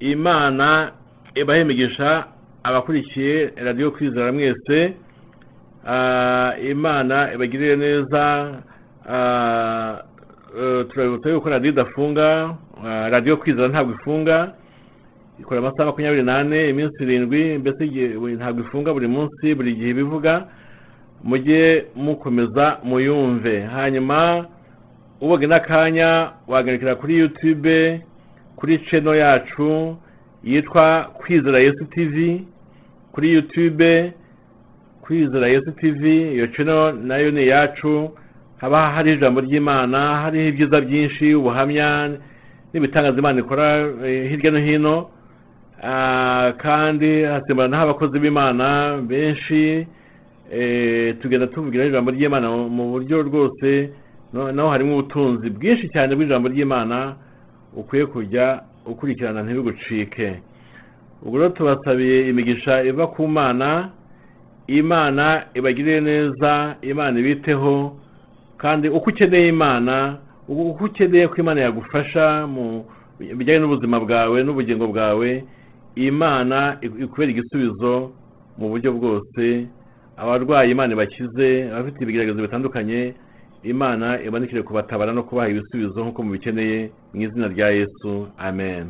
Imana 0.00 0.92
ibahe 1.34 1.60
imigisha 1.60 2.24
abakurikiye 2.62 3.52
radiyo 3.56 3.90
kwizera 3.90 4.32
mwese 4.32 4.94
Ah, 5.86 6.52
imana 6.70 7.32
ibagirire 7.34 7.76
neza 7.76 8.22
Ah, 9.08 10.02
eh, 10.60 10.86
turabibutsa 10.88 11.30
yuko 11.30 11.48
radiyo 11.48 11.72
idafunga 11.72 12.54
Ah, 12.84 13.08
radiyo 13.10 13.36
kwizera 13.36 13.68
ntabwo 13.68 13.92
ifunga 13.94 14.52
ikora 15.40 15.58
amasaha 15.60 15.84
makumyabiri 15.86 16.22
n'ane 16.22 16.68
iminsi 16.68 17.02
irindwi 17.02 17.58
mbese 17.58 17.84
ntabwo 18.36 18.60
ifunga 18.60 18.92
buri 18.92 19.08
munsi 19.08 19.54
buri 19.54 19.74
gihe 19.74 19.90
ibivuga 19.90 20.44
mujye 21.24 21.86
mukomeza 21.96 22.78
muyumve. 22.84 23.60
Hanyuma 23.60 24.46
uboge 25.20 25.46
n'akanya 25.46 26.30
wagarukira 26.48 26.94
kuri 26.94 27.18
youtube 27.18 28.00
kuri 28.56 28.78
channel 28.78 29.16
yacu 29.16 29.96
yitwa 30.44 31.10
kwizera 31.18 31.58
yesu 31.58 31.84
tv 31.84 32.44
kuri 33.12 33.32
youtube 33.32 34.12
kwizera 35.02 35.48
yesu 35.48 35.72
tv 35.72 36.02
iyo 36.34 36.46
channel 36.46 36.94
na 36.94 37.16
yo 37.16 37.30
ni 37.30 37.42
iyacu 37.42 38.10
haba 38.56 38.90
hari 38.90 39.12
ijambo 39.12 39.40
ry'imana 39.40 39.98
hariho 40.22 40.48
ibyiza 40.48 40.80
byinshi 40.80 41.34
ubuhamya 41.34 41.88
n'ibitangaza 42.72 43.18
imana 43.18 43.40
ikora 43.40 43.66
eh, 44.06 44.30
hirya 44.30 44.50
no 44.50 44.58
hino. 44.58 44.96
Ah, 45.82 46.52
kandi 46.58 47.22
hasimburanaho 47.22 47.82
abakozi 47.82 48.18
b'imana 48.18 48.98
benshi 49.08 49.86
eh, 50.52 51.16
tugenda 51.22 51.46
tuvugira 51.46 51.86
ijambo 51.86 52.10
ry'imana 52.10 52.50
mu 52.50 52.90
buryo 52.90 53.22
rwose 53.22 53.90
no- 54.32 54.52
naho 54.52 54.68
harimo 54.70 54.92
ubutunzi 54.98 55.50
bwinshi 55.50 55.88
cyane 55.92 56.14
bw'ijambo 56.16 56.48
ry'imana 56.48 57.16
ukwiye 57.76 58.06
kujya 58.06 58.62
ukurikirana 58.86 59.42
ntibigucike 59.42 60.28
ubwo 61.22 61.38
rero 61.38 61.50
tubasabiye 61.50 62.28
imigisha 62.30 62.82
iva 62.84 63.06
ku 63.06 63.28
mana 63.28 63.90
imana 64.66 65.44
ibagirire 65.54 66.00
neza 66.00 66.76
imana 66.82 67.18
ibiteho 67.20 67.96
kandi 68.56 68.88
uko 68.88 69.10
ukeneye 69.10 69.48
imana 69.48 70.16
uko 70.48 70.84
ukeneye 70.84 71.28
ko 71.28 71.36
imana 71.42 71.60
yagufasha 71.60 72.46
mu 72.46 72.84
bijyanye 73.18 73.60
n'ubuzima 73.60 74.00
bwawe 74.00 74.38
n'ubugingo 74.44 74.86
bwawe 74.92 75.44
imana 75.96 76.76
ikubera 76.80 77.30
igisubizo 77.32 78.12
mu 78.58 78.68
buryo 78.70 78.92
bwose. 78.92 79.66
Abarwayi 80.16 80.70
imana 80.74 80.92
ibakize 80.94 81.70
abafite 81.72 81.98
ibigeragezo 82.02 82.42
bitandukanye 82.42 83.14
imana 83.62 84.06
ibandikire 84.26 84.62
kubatabara 84.62 85.12
no 85.12 85.22
kubaha 85.22 85.48
ibisubizo 85.52 85.98
nk'uko 86.02 86.20
mubikeneye 86.22 86.78
mu 87.14 87.18
izina 87.26 87.46
rya 87.54 87.68
yesu. 87.78 88.10
Amen. 88.38 88.86